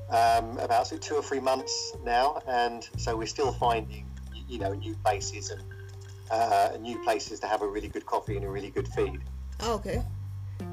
um, 0.09 0.57
about 0.57 0.91
two 1.01 1.15
or 1.15 1.23
three 1.23 1.39
months 1.39 1.95
now 2.03 2.41
and 2.47 2.89
so 2.97 3.15
we're 3.15 3.27
still 3.27 3.51
finding 3.51 4.07
you 4.47 4.57
know 4.57 4.73
new 4.73 4.95
places 4.95 5.51
and 5.51 5.61
uh, 6.31 6.77
new 6.79 6.97
places 6.99 7.39
to 7.39 7.47
have 7.47 7.61
a 7.61 7.67
really 7.67 7.87
good 7.87 8.05
coffee 8.05 8.35
and 8.35 8.45
a 8.45 8.49
really 8.49 8.69
good 8.69 8.87
feed 8.87 9.19
Oh, 9.61 9.75
okay. 9.75 10.01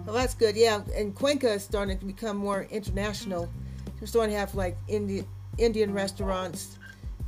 Well, 0.05 0.15
that's 0.15 0.35
good. 0.35 0.57
Yeah, 0.57 0.83
and 0.95 1.15
Cuenca 1.15 1.55
is 1.55 1.65
starting 1.65 1.99
to 1.99 2.05
become 2.05 2.37
more 2.37 2.67
international. 2.71 3.51
They're 3.99 4.07
starting 4.07 4.35
to 4.35 4.39
have 4.39 4.55
like 4.55 4.77
Indian 4.89 5.27
Indian 5.59 5.93
restaurants, 5.93 6.79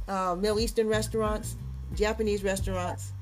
uh, 0.06 0.36
Middle 0.38 0.60
Eastern 0.60 0.86
restaurants, 0.86 1.56
Japanese 1.94 2.44
restaurants. 2.44 3.12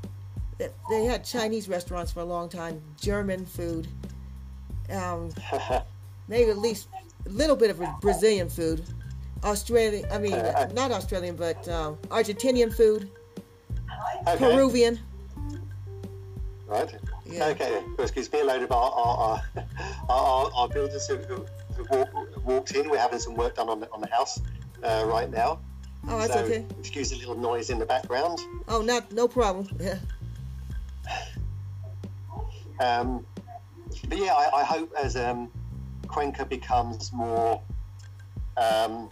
They- 0.58 1.04
had 1.04 1.24
Chinese 1.24 1.68
restaurants 1.68 2.12
for 2.12 2.20
a 2.20 2.24
long 2.24 2.48
time, 2.48 2.80
German 3.00 3.44
food. 3.46 3.88
Um, 4.90 5.30
maybe 6.28 6.50
at 6.50 6.58
least 6.58 6.88
a 7.26 7.28
little 7.28 7.56
bit 7.56 7.70
of 7.70 7.80
Brazilian 8.00 8.48
food. 8.48 8.82
Australian, 9.44 10.10
I 10.10 10.18
mean, 10.18 10.32
not 10.74 10.90
Australian, 10.90 11.36
but 11.36 11.68
um, 11.68 11.96
Argentinian 12.08 12.74
food, 12.74 13.10
okay. 14.26 14.38
Peruvian. 14.38 14.98
Right. 16.66 16.94
Yeah. 17.24 17.46
Okay. 17.48 17.82
Well, 17.96 18.06
excuse 18.06 18.32
me. 18.32 18.40
A 18.40 18.44
load 18.44 18.62
of 18.62 18.72
our 18.72 18.90
our, 18.90 19.16
our, 19.18 19.42
our, 20.08 20.50
our 20.54 20.68
builders 20.68 21.06
who 21.06 21.46
walk, 21.90 22.44
walked 22.44 22.72
in. 22.72 22.88
We're 22.90 22.98
having 22.98 23.18
some 23.18 23.34
work 23.34 23.56
done 23.56 23.68
on 23.68 23.80
the, 23.80 23.90
on 23.92 24.00
the 24.00 24.08
house 24.08 24.40
uh, 24.82 25.04
right 25.06 25.30
now. 25.30 25.60
Oh, 26.08 26.18
that's 26.18 26.32
so 26.32 26.40
okay. 26.40 26.64
excuse 26.78 27.12
a 27.12 27.16
little 27.16 27.36
noise 27.36 27.70
in 27.70 27.78
the 27.78 27.86
background. 27.86 28.38
Oh, 28.68 28.80
not 28.80 29.12
no 29.12 29.28
problem. 29.28 29.68
Yeah. 29.80 29.98
Um, 32.78 33.24
but 34.06 34.18
yeah, 34.18 34.34
I, 34.34 34.60
I 34.60 34.64
hope 34.64 34.92
as 34.98 35.16
um, 35.16 35.50
Cuenca 36.08 36.44
becomes 36.44 37.10
more 37.10 37.62
um, 38.58 39.08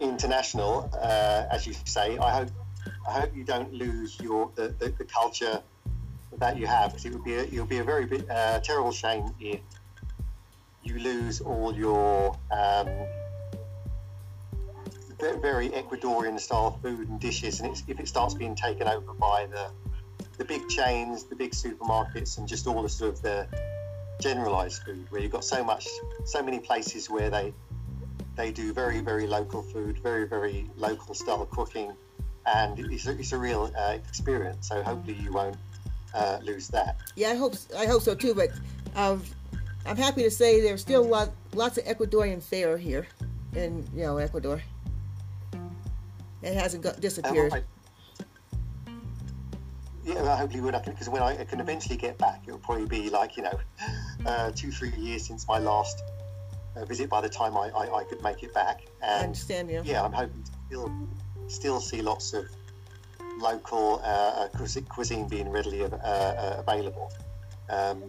international, 0.00 0.90
uh, 1.00 1.44
as 1.50 1.66
you 1.66 1.74
say, 1.86 2.18
I 2.18 2.30
hope 2.30 2.50
I 3.08 3.20
hope 3.20 3.34
you 3.34 3.44
don't 3.44 3.72
lose 3.72 4.18
your 4.20 4.50
the, 4.54 4.68
the, 4.78 4.90
the 4.90 5.04
culture 5.04 5.62
that 6.38 6.56
you 6.56 6.66
have 6.66 6.90
because 6.90 7.04
it 7.04 7.12
would 7.12 7.24
be 7.24 7.34
a, 7.34 7.42
it 7.42 7.68
be 7.68 7.78
a 7.78 7.84
very 7.84 8.08
uh, 8.28 8.58
terrible 8.60 8.92
shame 8.92 9.34
if 9.40 9.60
you 10.82 10.98
lose 10.98 11.40
all 11.40 11.74
your 11.74 12.36
um, 12.50 12.88
very 15.40 15.68
Ecuadorian 15.70 16.38
style 16.40 16.78
food 16.82 17.08
and 17.08 17.20
dishes, 17.20 17.60
and 17.60 17.80
if 17.86 18.00
it 18.00 18.08
starts 18.08 18.34
being 18.34 18.56
taken 18.56 18.88
over 18.88 19.12
by 19.14 19.46
the 19.46 19.70
the 20.38 20.44
big 20.44 20.68
chains, 20.68 21.24
the 21.24 21.36
big 21.36 21.52
supermarkets, 21.52 22.38
and 22.38 22.48
just 22.48 22.66
all 22.66 22.82
the 22.82 22.88
sort 22.88 23.14
of 23.14 23.22
the 23.22 23.46
generalized 24.20 24.82
food, 24.82 25.06
where 25.10 25.20
you've 25.20 25.30
got 25.30 25.44
so 25.44 25.62
much, 25.62 25.86
so 26.24 26.42
many 26.42 26.58
places 26.58 27.08
where 27.08 27.30
they 27.30 27.52
they 28.34 28.50
do 28.50 28.72
very 28.72 29.00
very 29.00 29.26
local 29.26 29.62
food, 29.62 29.98
very 29.98 30.26
very 30.26 30.68
local 30.76 31.14
style 31.14 31.46
cooking, 31.46 31.92
and 32.46 32.78
it's 32.78 33.06
a, 33.06 33.12
it's 33.18 33.32
a 33.32 33.38
real 33.38 33.72
uh, 33.78 33.92
experience. 34.08 34.68
So 34.68 34.82
hopefully 34.82 35.16
you 35.20 35.32
won't 35.32 35.56
uh, 36.14 36.38
lose 36.42 36.68
that. 36.68 36.96
Yeah, 37.16 37.30
I 37.30 37.34
hope 37.36 37.54
I 37.76 37.86
hope 37.86 38.02
so 38.02 38.14
too. 38.14 38.34
But 38.34 38.50
um, 38.96 39.22
I'm 39.86 39.96
happy 39.96 40.22
to 40.22 40.30
say 40.30 40.60
there's 40.60 40.80
still 40.80 41.04
lot, 41.04 41.30
lots 41.54 41.78
of 41.78 41.84
Ecuadorian 41.84 42.42
fare 42.42 42.76
here 42.76 43.06
in 43.54 43.86
you 43.94 44.02
know 44.04 44.18
Ecuador. 44.18 44.62
It 46.42 46.54
hasn't 46.54 46.82
got, 46.82 46.94
Um, 46.94 47.00
disappeared. 47.00 47.52
I- 47.52 47.62
yeah, 50.04 50.14
well, 50.20 50.36
hopefully 50.36 50.60
would 50.62 50.74
because 50.84 51.08
when 51.08 51.22
I 51.22 51.44
can 51.44 51.60
eventually 51.60 51.96
get 51.96 52.18
back, 52.18 52.42
it'll 52.44 52.58
probably 52.58 52.86
be 52.86 53.08
like 53.08 53.36
you 53.36 53.44
know, 53.44 53.60
uh, 54.26 54.50
two 54.50 54.72
three 54.72 54.90
years 54.96 55.24
since 55.24 55.46
my 55.46 55.58
last 55.58 56.02
uh, 56.76 56.84
visit. 56.84 57.08
By 57.08 57.20
the 57.20 57.28
time 57.28 57.56
I, 57.56 57.68
I, 57.70 57.98
I 58.00 58.04
could 58.04 58.20
make 58.20 58.42
it 58.42 58.52
back, 58.52 58.80
I 59.00 59.06
and 59.06 59.24
understand 59.26 59.70
you. 59.70 59.82
yeah, 59.84 60.02
I'm 60.02 60.12
hoping 60.12 60.42
to 60.42 60.50
still 60.66 60.92
still 61.48 61.80
see 61.80 62.02
lots 62.02 62.32
of 62.32 62.46
local 63.38 64.00
uh, 64.04 64.48
uh, 64.54 64.82
cuisine 64.88 65.28
being 65.28 65.48
readily 65.48 65.84
uh, 65.84 65.88
uh, 65.88 66.56
available. 66.66 67.10
Um, 67.68 68.02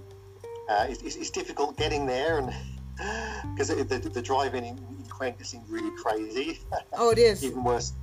uh, 0.69 0.85
it's, 0.89 1.01
it's, 1.01 1.15
it's 1.15 1.29
difficult 1.29 1.77
getting 1.77 2.05
there, 2.05 2.39
and 2.39 2.53
because 3.53 3.69
the, 3.69 3.83
the, 3.83 4.09
the 4.09 4.21
driving 4.21 4.65
in, 4.65 4.77
in 4.77 5.05
Cuenca 5.09 5.43
seems 5.43 5.69
really 5.69 5.91
crazy, 5.97 6.59
Oh, 6.93 7.11
it 7.11 7.17
is. 7.17 7.43
even 7.43 7.63
worse 7.63 7.93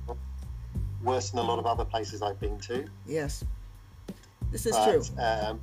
worse 1.03 1.31
than 1.31 1.39
a 1.39 1.43
lot 1.43 1.57
of 1.57 1.65
other 1.65 1.83
places 1.83 2.21
I've 2.21 2.39
been 2.39 2.59
to. 2.59 2.85
Yes, 3.07 3.43
this 4.51 4.67
is 4.67 4.75
But, 4.75 4.91
true. 4.91 5.23
Um, 5.23 5.59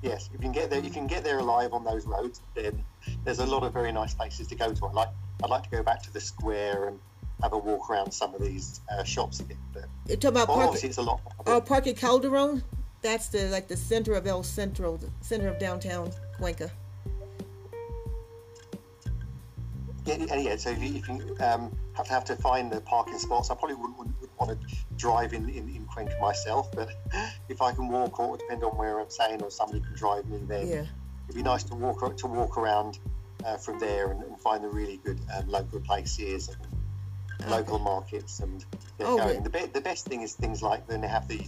yes, 0.00 0.28
if 0.28 0.34
you 0.34 0.38
can 0.38 0.52
get 0.52 0.70
there, 0.70 0.78
if 0.78 0.84
you 0.86 0.90
can 0.90 1.06
get 1.06 1.22
there 1.22 1.38
alive 1.38 1.74
on 1.74 1.84
those 1.84 2.06
roads, 2.06 2.40
then 2.54 2.82
there's 3.24 3.40
a 3.40 3.46
lot 3.46 3.62
of 3.62 3.72
very 3.74 3.92
nice 3.92 4.14
places 4.14 4.46
to 4.48 4.54
go 4.54 4.72
to. 4.72 4.86
I 4.86 4.92
like, 4.92 5.08
I'd 5.44 5.50
like 5.50 5.64
to 5.64 5.70
go 5.70 5.82
back 5.82 6.02
to 6.04 6.12
the 6.12 6.20
square 6.20 6.88
and 6.88 6.98
have 7.42 7.52
a 7.52 7.58
walk 7.58 7.90
around 7.90 8.12
some 8.12 8.34
of 8.34 8.40
these 8.40 8.80
uh, 8.90 9.02
shops 9.04 9.40
again. 9.40 9.58
But 9.72 9.84
You're 10.06 10.16
talking 10.16 10.36
about 10.36 10.46
Parque, 10.48 10.66
obviously, 10.66 10.90
it's 10.90 10.98
a 10.98 11.02
lot. 11.02 11.20
oh, 11.46 11.60
Parque 11.60 11.96
Calderon? 11.96 12.62
That's 13.02 13.28
the 13.28 13.46
like 13.48 13.66
the 13.66 13.76
center 13.76 14.14
of 14.14 14.26
El 14.28 14.44
Centro, 14.44 14.96
the 14.96 15.10
center 15.20 15.48
of 15.48 15.58
downtown 15.58 16.12
Cuenca. 16.38 16.70
Yeah, 20.04 20.16
yeah, 20.16 20.34
yeah. 20.36 20.56
So 20.56 20.70
if 20.70 20.82
you, 20.82 20.96
if 20.96 21.08
you 21.08 21.36
um, 21.40 21.76
have 21.94 22.06
to 22.06 22.12
have 22.12 22.24
to 22.24 22.36
find 22.36 22.70
the 22.72 22.80
parking 22.80 23.18
spots, 23.18 23.50
I 23.50 23.54
probably 23.54 23.76
wouldn't, 23.76 23.98
wouldn't, 23.98 24.20
wouldn't 24.20 24.38
want 24.40 24.60
to 24.60 24.76
drive 24.96 25.32
in, 25.32 25.48
in, 25.48 25.68
in 25.68 25.84
Cuenca 25.92 26.16
myself. 26.20 26.70
But 26.72 26.90
if 27.48 27.60
I 27.62 27.72
can 27.72 27.88
walk, 27.88 28.18
or 28.20 28.36
depend 28.36 28.62
on 28.64 28.76
where 28.76 29.00
I'm 29.00 29.10
staying, 29.10 29.42
or 29.42 29.50
somebody 29.50 29.80
can 29.80 29.94
drive 29.94 30.28
me, 30.28 30.38
then 30.46 30.66
Yeah. 30.68 30.84
it'd 31.28 31.36
be 31.36 31.42
nice 31.42 31.64
to 31.64 31.74
walk 31.74 32.16
to 32.16 32.26
walk 32.26 32.56
around 32.56 32.98
uh, 33.44 33.56
from 33.56 33.78
there 33.80 34.10
and, 34.12 34.22
and 34.24 34.40
find 34.40 34.62
the 34.62 34.68
really 34.68 34.98
good 34.98 35.20
um, 35.36 35.48
local 35.48 35.80
places 35.80 36.48
and 36.48 36.56
local 37.48 37.78
markets 37.78 38.40
and 38.40 38.60
get 38.98 39.06
Oh, 39.06 39.16
going. 39.18 39.42
The, 39.42 39.50
be- 39.50 39.66
the 39.66 39.80
best 39.80 40.06
thing 40.06 40.22
is 40.22 40.34
things 40.34 40.62
like 40.62 40.86
then 40.86 41.00
they 41.00 41.08
have 41.08 41.28
the, 41.28 41.40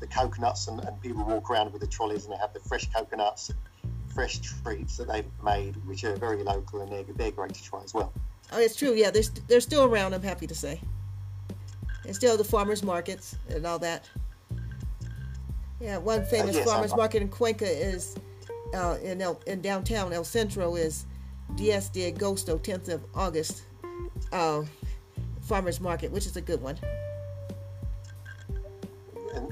the 0.00 0.06
coconuts 0.06 0.68
and, 0.68 0.80
and 0.84 1.00
people 1.00 1.24
walk 1.24 1.50
around 1.50 1.72
with 1.72 1.80
the 1.80 1.86
trolleys 1.86 2.24
and 2.24 2.32
they 2.34 2.38
have 2.38 2.52
the 2.52 2.60
fresh 2.60 2.90
coconuts, 2.92 3.50
fresh 4.14 4.38
treats 4.38 4.96
that 4.96 5.08
they've 5.08 5.24
made, 5.44 5.76
which 5.86 6.04
are 6.04 6.16
very 6.16 6.42
local 6.42 6.82
and 6.82 6.90
they're, 6.92 7.04
they're 7.16 7.30
great 7.30 7.54
to 7.54 7.62
try 7.62 7.82
as 7.82 7.94
well. 7.94 8.12
Oh, 8.52 8.58
it's 8.60 8.76
true. 8.76 8.92
Yeah, 8.94 9.10
they're, 9.10 9.22
st- 9.22 9.46
they're 9.48 9.60
still 9.60 9.84
around, 9.84 10.14
I'm 10.14 10.22
happy 10.22 10.46
to 10.46 10.54
say. 10.54 10.80
And 12.04 12.14
still 12.14 12.36
the 12.36 12.44
farmers 12.44 12.82
markets 12.82 13.36
and 13.48 13.64
all 13.66 13.78
that. 13.78 14.08
Yeah, 15.80 15.98
one 15.98 16.24
famous 16.24 16.56
yes, 16.56 16.64
farmers 16.68 16.90
I'm- 16.92 16.98
market 16.98 17.22
in 17.22 17.28
Cuenca 17.28 17.66
is 17.68 18.16
uh, 18.74 18.98
in 19.02 19.20
El, 19.20 19.40
in 19.46 19.60
downtown 19.60 20.12
El 20.12 20.24
Centro 20.24 20.76
is 20.76 21.06
Diez 21.56 21.88
de 21.90 22.10
Agosto, 22.10 22.58
10th 22.58 22.88
of 22.88 23.04
August 23.14 23.62
uh, 24.32 24.62
farmers 25.42 25.80
market, 25.80 26.10
which 26.10 26.26
is 26.26 26.36
a 26.36 26.40
good 26.40 26.60
one. 26.62 26.78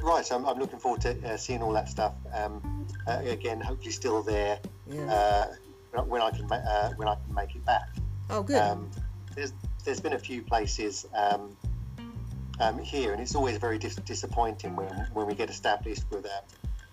Right, 0.02 0.24
so 0.24 0.36
I'm, 0.36 0.46
I'm 0.46 0.58
looking 0.58 0.78
forward 0.78 1.00
to 1.02 1.32
uh, 1.32 1.36
seeing 1.36 1.62
all 1.62 1.72
that 1.72 1.88
stuff. 1.88 2.14
Um, 2.34 2.86
uh, 3.06 3.20
again, 3.24 3.60
hopefully 3.60 3.90
still 3.92 4.22
there 4.22 4.58
Yeah. 4.86 5.54
uh, 5.94 6.02
when 6.04 6.22
I 6.22 6.30
can 6.30 6.50
uh, 6.50 6.92
when 6.96 7.08
I 7.08 7.14
can 7.14 7.34
make 7.34 7.54
it 7.54 7.64
back. 7.64 7.88
Oh, 8.30 8.42
good. 8.42 8.60
Um, 8.60 8.90
there's 9.34 9.52
there's 9.84 10.00
been 10.00 10.12
a 10.14 10.18
few 10.18 10.42
places 10.42 11.06
um, 11.14 11.56
um, 12.60 12.78
here, 12.78 13.12
and 13.12 13.20
it's 13.20 13.34
always 13.34 13.56
very 13.58 13.78
dis- 13.78 13.96
disappointing 13.96 14.76
when 14.76 14.88
when 15.12 15.26
we 15.26 15.34
get 15.34 15.50
established 15.50 16.04
with 16.10 16.22
that. 16.24 16.44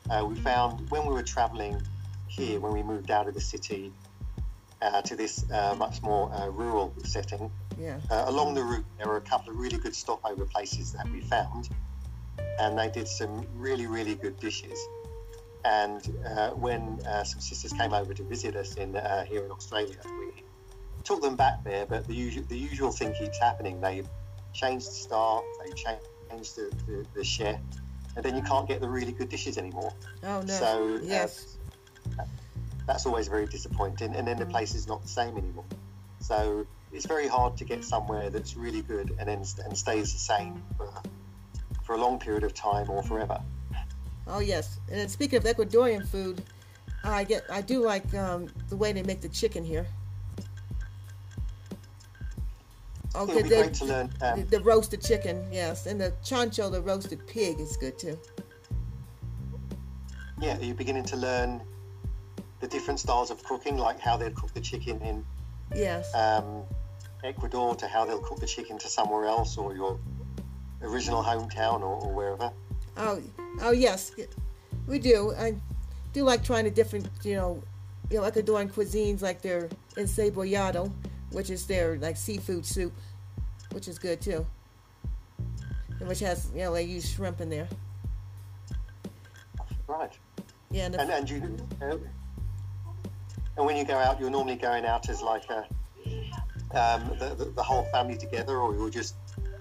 Uh, 0.09 0.25
we 0.25 0.35
found 0.35 0.89
when 0.89 1.05
we 1.05 1.13
were 1.13 1.23
travelling 1.23 1.81
here, 2.27 2.59
when 2.59 2.73
we 2.73 2.83
moved 2.83 3.11
out 3.11 3.27
of 3.27 3.33
the 3.33 3.41
city 3.41 3.91
uh, 4.81 5.01
to 5.01 5.15
this 5.15 5.49
uh, 5.51 5.75
much 5.77 6.01
more 6.01 6.31
uh, 6.33 6.47
rural 6.47 6.93
setting, 7.03 7.51
yeah. 7.79 7.99
uh, 8.09 8.25
along 8.27 8.53
the 8.53 8.63
route 8.63 8.85
there 8.97 9.07
were 9.07 9.17
a 9.17 9.21
couple 9.21 9.51
of 9.51 9.59
really 9.59 9.77
good 9.77 9.95
stopover 9.95 10.45
places 10.45 10.91
that 10.93 11.09
we 11.09 11.21
found, 11.21 11.69
and 12.59 12.77
they 12.77 12.89
did 12.89 13.07
some 13.07 13.45
really 13.55 13.87
really 13.87 14.15
good 14.15 14.39
dishes. 14.39 14.79
And 15.65 16.01
uh, 16.25 16.51
when 16.51 16.99
uh, 17.05 17.23
some 17.23 17.41
sisters 17.41 17.73
came 17.73 17.93
over 17.93 18.13
to 18.13 18.23
visit 18.23 18.55
us 18.55 18.75
in 18.75 18.95
uh, 18.95 19.25
here 19.25 19.43
in 19.43 19.51
Australia, 19.51 19.97
we 20.05 20.43
took 21.03 21.21
them 21.21 21.35
back 21.35 21.63
there. 21.63 21.85
But 21.85 22.07
the 22.07 22.13
usual 22.13 22.43
the 22.47 22.57
usual 22.57 22.91
thing 22.91 23.13
keeps 23.13 23.37
happening. 23.39 23.81
They 23.81 24.03
changed 24.53 24.87
the 24.87 24.93
staff, 24.93 25.43
they 25.63 25.71
changed 25.73 26.55
the, 26.55 26.71
the, 26.87 27.05
the 27.13 27.23
chef, 27.23 27.59
and 28.15 28.23
then 28.23 28.35
you 28.35 28.41
can't 28.43 28.67
get 28.67 28.81
the 28.81 28.87
really 28.87 29.11
good 29.11 29.29
dishes 29.29 29.57
anymore. 29.57 29.93
Oh, 30.23 30.41
no. 30.41 30.47
So 30.47 30.95
uh, 30.95 30.99
yes. 31.03 31.57
that's 32.85 33.05
always 33.05 33.27
very 33.27 33.45
disappointing. 33.45 34.15
And 34.15 34.27
then 34.27 34.37
the 34.37 34.45
place 34.45 34.73
is 34.73 34.87
not 34.87 35.01
the 35.01 35.07
same 35.09 35.37
anymore. 35.37 35.65
So 36.19 36.65
it's 36.91 37.05
very 37.05 37.27
hard 37.27 37.57
to 37.57 37.65
get 37.65 37.83
somewhere 37.83 38.29
that's 38.29 38.55
really 38.55 38.81
good 38.81 39.15
and 39.19 39.27
then 39.27 39.43
and 39.65 39.77
stays 39.77 40.13
the 40.13 40.19
same 40.19 40.63
for, 40.77 40.89
for 41.83 41.95
a 41.95 41.97
long 41.97 42.19
period 42.19 42.43
of 42.43 42.53
time 42.53 42.89
or 42.89 43.03
forever. 43.03 43.41
Oh 44.27 44.39
yes, 44.39 44.79
and 44.89 44.99
then 44.99 45.07
speaking 45.09 45.37
of 45.37 45.43
Ecuadorian 45.43 46.07
food, 46.07 46.43
I 47.03 47.23
get 47.23 47.45
I 47.49 47.61
do 47.61 47.83
like 47.83 48.13
um, 48.13 48.47
the 48.69 48.75
way 48.75 48.91
they 48.91 49.03
make 49.03 49.21
the 49.21 49.29
chicken 49.29 49.63
here. 49.63 49.85
Oh, 53.15 53.27
It 53.27 53.35
would 53.35 53.43
be 53.43 53.49
the, 53.49 53.55
great 53.55 53.73
to 53.75 53.85
learn. 53.85 54.11
Um, 54.21 54.45
the 54.47 54.59
roasted 54.59 55.01
chicken, 55.01 55.45
yes, 55.51 55.85
and 55.87 55.99
the 55.99 56.13
chancho, 56.23 56.71
the 56.71 56.81
roasted 56.81 57.25
pig, 57.25 57.59
is 57.59 57.77
good 57.77 57.97
too. 57.97 58.17
yeah, 60.39 60.55
you're 60.57 60.65
you 60.65 60.73
beginning 60.73 61.05
to 61.05 61.15
learn 61.15 61.61
the 62.59 62.67
different 62.67 62.99
styles 62.99 63.31
of 63.31 63.41
cooking, 63.43 63.77
like 63.77 63.99
how 63.99 64.17
they'd 64.17 64.35
cook 64.35 64.53
the 64.53 64.61
chicken 64.61 65.01
in 65.01 65.25
Yes. 65.75 66.13
um, 66.15 66.63
Ecuador 67.23 67.75
to 67.75 67.87
how 67.87 68.05
they'll 68.05 68.21
cook 68.21 68.39
the 68.39 68.45
chicken 68.45 68.77
to 68.79 68.87
somewhere 68.87 69.25
else 69.25 69.57
or 69.57 69.75
your 69.75 69.99
original 70.81 71.23
hometown 71.23 71.81
or, 71.81 72.01
or 72.01 72.13
wherever? 72.13 72.51
Oh, 72.95 73.21
oh 73.61 73.71
yes, 73.71 74.11
we 74.87 74.99
do. 74.99 75.33
I 75.37 75.55
do 76.13 76.23
like 76.23 76.43
trying 76.43 76.65
the 76.65 76.71
different, 76.71 77.07
you 77.23 77.35
know, 77.35 77.61
you 78.09 78.17
know, 78.19 78.29
Ecuadorian 78.29 78.71
cuisines 78.71 79.21
like 79.21 79.41
their 79.41 79.69
encebollado, 79.95 80.91
which 81.31 81.49
is 81.49 81.65
their 81.65 81.97
like 81.97 82.17
seafood 82.17 82.65
soup, 82.65 82.93
which 83.71 83.87
is 83.87 83.99
good 83.99 84.21
too. 84.21 84.45
And 85.99 86.07
which 86.07 86.19
has, 86.19 86.49
you 86.53 86.61
know, 86.61 86.73
they 86.73 86.83
use 86.83 87.09
shrimp 87.09 87.41
in 87.41 87.49
there. 87.49 87.67
Right. 89.87 90.17
Yeah, 90.69 90.85
and 90.85 90.95
And, 90.95 91.09
and 91.11 91.29
you, 91.29 91.57
uh, 91.81 91.97
and 93.57 93.65
when 93.65 93.75
you 93.75 93.85
go 93.85 93.95
out, 93.95 94.19
you're 94.19 94.29
normally 94.29 94.55
going 94.55 94.85
out 94.85 95.09
as 95.09 95.21
like 95.21 95.49
a 95.49 95.65
um, 96.71 97.11
the, 97.19 97.35
the, 97.37 97.45
the 97.45 97.63
whole 97.63 97.83
family 97.85 98.17
together, 98.17 98.57
or 98.57 98.73
you'll 98.73 98.89
just 98.89 99.15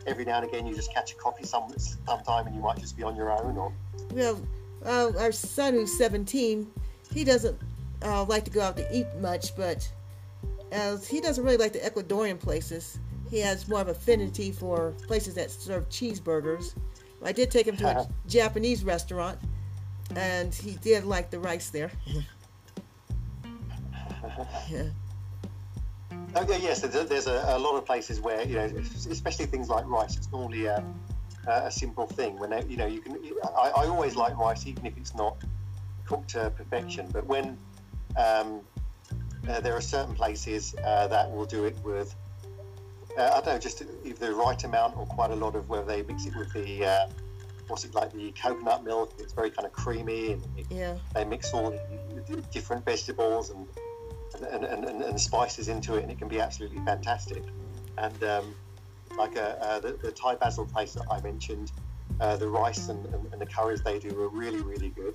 every 0.07 0.25
now 0.25 0.39
and 0.39 0.49
again 0.49 0.67
you 0.67 0.75
just 0.75 0.93
catch 0.93 1.13
a 1.13 1.17
coffee 1.17 1.45
some 1.45 1.69
sometime, 1.77 2.47
and 2.47 2.55
you 2.55 2.63
might 2.63 2.79
just 2.79 2.97
be 2.97 3.03
on 3.03 3.17
your 3.17 3.31
own, 3.31 3.57
or 3.57 3.73
well, 4.13 4.41
uh, 4.85 5.13
our 5.19 5.33
son 5.33 5.75
who's 5.75 5.97
17, 5.97 6.71
he 7.13 7.25
doesn't 7.25 7.59
uh, 8.03 8.25
like 8.25 8.45
to 8.45 8.51
go 8.51 8.61
out 8.61 8.77
to 8.77 8.97
eat 8.97 9.07
much, 9.21 9.57
but 9.57 9.91
uh, 10.73 10.97
he 10.99 11.21
doesn't 11.21 11.45
really 11.45 11.57
like 11.57 11.73
the 11.73 11.79
Ecuadorian 11.81 12.39
places. 12.39 12.99
He 13.31 13.41
has 13.41 13.69
more 13.69 13.81
of 13.81 13.89
affinity 13.89 14.53
for 14.53 14.93
places 15.07 15.35
that 15.35 15.51
serve 15.51 15.89
cheeseburgers. 15.89 16.75
I 17.25 17.33
did 17.33 17.51
take 17.51 17.67
him 17.67 17.77
to 17.79 17.89
a 17.89 18.09
Japanese 18.29 18.85
restaurant, 18.85 19.39
and 20.15 20.55
he 20.55 20.77
did 20.77 21.05
like 21.05 21.31
the 21.31 21.41
rice 21.41 21.71
there. 21.71 21.91
yeah. 24.71 24.91
Okay, 26.37 26.61
yes, 26.61 26.83
there's, 26.83 27.09
there's 27.09 27.27
a, 27.27 27.45
a 27.49 27.59
lot 27.59 27.77
of 27.77 27.87
places 27.87 28.21
where 28.21 28.43
you 28.43 28.57
know, 28.57 28.71
especially 29.11 29.47
things 29.47 29.71
like 29.71 29.87
rice. 29.87 30.17
It's 30.17 30.31
normally 30.31 30.67
a, 30.67 30.85
a 31.47 31.71
simple 31.71 32.07
thing. 32.07 32.39
When 32.39 32.53
you 32.69 32.77
know, 32.77 32.87
you 32.87 33.01
can. 33.01 33.19
I, 33.57 33.71
I 33.71 33.87
always 33.87 34.17
like 34.17 34.37
rice, 34.37 34.67
even 34.67 34.85
if 34.85 34.99
it's 34.99 35.15
not 35.15 35.43
cooked 36.05 36.31
to 36.31 36.51
perfection. 36.51 37.09
But 37.11 37.27
when 37.27 37.57
um, 38.19 38.61
uh, 39.49 39.61
there 39.61 39.75
are 39.75 39.81
certain 39.81 40.15
places 40.15 40.75
uh, 40.85 41.07
that 41.09 41.31
will 41.31 41.47
do 41.47 41.65
it 41.65 41.79
with, 41.83 42.15
uh, 43.17 43.23
I 43.23 43.41
don't 43.41 43.47
know, 43.47 43.59
just 43.59 43.83
either 44.05 44.27
the 44.27 44.35
right 44.35 44.63
amount 44.63 44.97
or 44.99 45.07
quite 45.07 45.31
a 45.31 45.37
lot 45.37 45.55
of 45.57 45.71
where 45.71 45.83
they 45.83 46.03
mix 46.03 46.27
it 46.27 46.37
with 46.37 46.53
the. 46.53 46.85
Uh, 46.85 47.07
What's 47.69 47.85
it 47.85 47.97
like 47.97 48.13
the 48.13 48.31
coconut 48.41 48.85
milk? 48.85 49.15
It's 49.19 49.33
very 49.33 49.51
kind 49.51 49.67
of 49.67 49.73
creamy, 49.73 50.35
and 50.35 50.43
it, 50.57 50.67
Yeah. 50.71 50.97
they 51.17 51.25
mix 51.25 51.53
all 51.53 51.73
the 51.73 52.45
different 52.53 52.85
vegetables 52.85 53.51
and 53.51 53.67
and, 54.43 54.65
and, 54.65 54.85
and, 54.85 55.03
and 55.03 55.21
spices 55.21 55.69
into 55.69 55.97
it, 55.97 56.03
and 56.03 56.11
it 56.11 56.19
can 56.19 56.29
be 56.29 56.41
absolutely 56.41 56.81
fantastic. 56.85 57.43
And 57.99 58.25
um, 58.25 58.55
like 59.17 59.37
uh, 59.37 59.57
uh, 59.61 59.81
the, 59.81 59.93
the 60.03 60.13
Thai 60.13 60.35
basil 60.37 60.67
place 60.67 60.95
that 60.95 61.05
I 61.11 61.21
mentioned, 61.21 61.73
uh, 62.21 62.37
the 62.37 62.49
rice 62.49 62.89
and, 62.89 63.05
and, 63.07 63.33
and 63.33 63.41
the 63.41 63.47
curries 63.47 63.83
they 63.83 63.99
do 63.99 64.09
are 64.21 64.29
really, 64.29 64.61
really 64.63 64.91
good. 64.91 65.15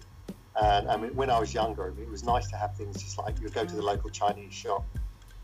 And 0.62 0.90
I 0.90 0.98
mean, 0.98 1.16
when 1.16 1.30
I 1.30 1.40
was 1.40 1.54
younger, 1.54 1.94
it 1.98 2.10
was 2.10 2.24
nice 2.24 2.48
to 2.50 2.58
have 2.58 2.76
things 2.76 3.02
just 3.02 3.18
like 3.18 3.38
you 3.38 3.46
would 3.46 3.54
go 3.54 3.66
to 3.66 3.76
the 3.76 3.82
local 3.82 4.10
Chinese 4.10 4.54
shop, 4.54 4.86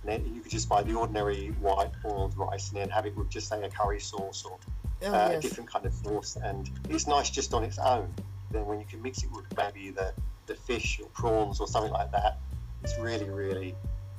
and 0.03 0.11
then 0.11 0.33
you 0.33 0.41
could 0.41 0.51
just 0.51 0.67
buy 0.67 0.83
the 0.83 0.93
ordinary 0.93 1.47
white 1.59 1.91
boiled 2.03 2.37
rice, 2.37 2.69
and 2.69 2.81
then 2.81 2.89
have 2.89 3.05
it 3.05 3.15
with 3.15 3.29
just 3.29 3.47
say 3.47 3.63
a 3.63 3.69
curry 3.69 3.99
sauce 3.99 4.43
or 4.43 4.57
Oh, 5.03 5.13
uh, 5.13 5.33
a 5.35 5.39
different 5.39 5.69
kind 5.69 5.85
of 5.85 5.93
sauce, 5.93 6.37
and 6.41 6.71
it's 6.89 7.05
nice 7.05 7.29
just 7.29 7.53
on 7.53 7.63
its 7.63 7.77
own. 7.77 8.11
Then 8.49 8.65
when 8.65 8.79
you 8.79 8.85
can 8.85 8.99
mix 8.99 9.23
it 9.23 9.29
with 9.31 9.45
maybe 9.55 9.91
the, 9.91 10.11
the 10.47 10.55
fish 10.55 10.99
or 10.99 11.07
prawns 11.09 11.59
or 11.59 11.67
something 11.67 11.91
like 11.91 12.11
that, 12.13 12.39
it's 12.83 12.97
really, 12.99 13.29
really 13.29 13.75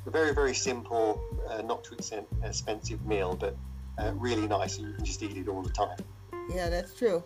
a 0.06 0.10
very, 0.10 0.34
very 0.34 0.54
simple, 0.54 1.20
uh, 1.48 1.62
not 1.62 1.84
too 1.84 1.96
expensive 2.42 3.04
meal, 3.06 3.36
but 3.38 3.56
uh, 3.98 4.12
really 4.16 4.46
nice, 4.46 4.78
and 4.78 4.88
you 4.88 4.94
can 4.94 5.04
just 5.04 5.22
eat 5.22 5.36
it 5.36 5.48
all 5.48 5.62
the 5.62 5.70
time. 5.70 5.98
Yeah, 6.50 6.68
that's 6.68 6.94
true. 6.94 7.22